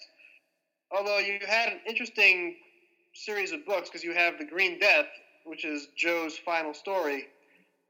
[0.90, 2.56] Although you had an interesting
[3.14, 5.06] series of books because you have The Green Death,
[5.44, 7.26] which is Jo's final story.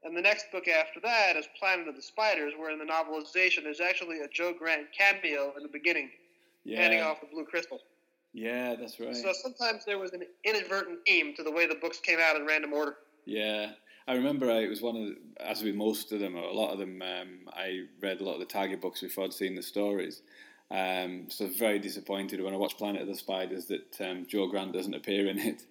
[0.03, 3.63] And the next book after that is Planet of the Spiders, where in the novelization
[3.63, 6.09] there's actually a Jo Grant cameo in the beginning,
[6.63, 6.81] yeah.
[6.81, 7.79] handing off the blue crystal.
[8.33, 9.15] yeah, that's right.
[9.15, 12.45] So sometimes there was an inadvertent theme to the way the books came out in
[12.45, 12.95] random order.
[13.25, 13.71] Yeah,
[14.07, 16.53] I remember I, it was one of, the, as with most of them, or a
[16.53, 19.55] lot of them, um, I read a lot of the Target books before I'd seen
[19.55, 20.21] the stories.
[20.71, 24.73] Um, so very disappointed when I watched Planet of the Spiders that um, Jo Grant
[24.73, 25.63] doesn't appear in it,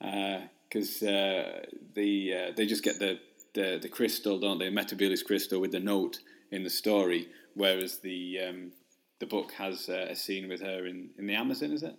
[0.68, 1.64] because uh,
[1.94, 3.18] the uh, they just get the,
[3.54, 4.70] the the crystal, don't they?
[4.70, 6.20] Metebelis crystal with the note
[6.52, 8.72] in the story, whereas the um,
[9.18, 11.96] the book has uh, a scene with her in, in the Amazon, is it?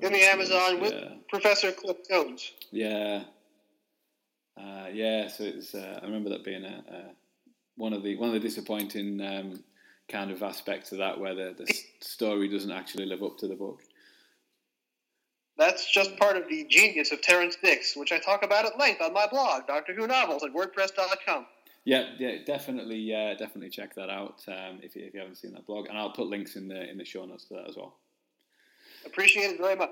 [0.00, 0.94] In the Amazon with.
[1.28, 2.52] Professor Cliff Jones.
[2.70, 3.24] Yeah,
[4.56, 5.28] uh, yeah.
[5.28, 7.02] So it's uh, I remember that being a, a,
[7.76, 9.64] one of the one of the disappointing um,
[10.08, 13.56] kind of aspects of that, where the, the story doesn't actually live up to the
[13.56, 13.82] book.
[15.56, 19.00] That's just part of the genius of Terrance Dicks, which I talk about at length
[19.00, 21.46] on my blog, Doctor Who Novels, at WordPress.com.
[21.84, 25.52] Yeah, yeah, definitely, yeah, definitely check that out um, if, you, if you haven't seen
[25.52, 27.76] that blog, and I'll put links in the in the show notes to that as
[27.76, 27.94] well.
[29.06, 29.90] Appreciate it very much.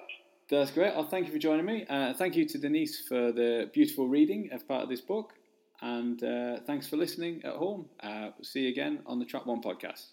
[0.52, 0.94] That's great.
[0.94, 1.86] Well, thank you for joining me.
[1.88, 5.32] Uh, thank you to Denise for the beautiful reading of part of this book,
[5.80, 7.86] and uh, thanks for listening at home.
[8.02, 10.08] Uh, see you again on the Trap One podcast.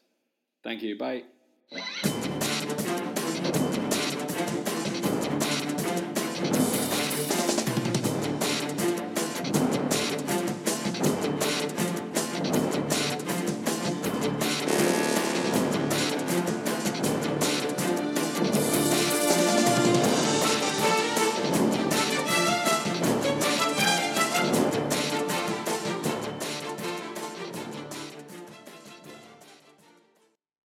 [0.63, 0.97] Thank you.
[0.97, 1.23] Bye.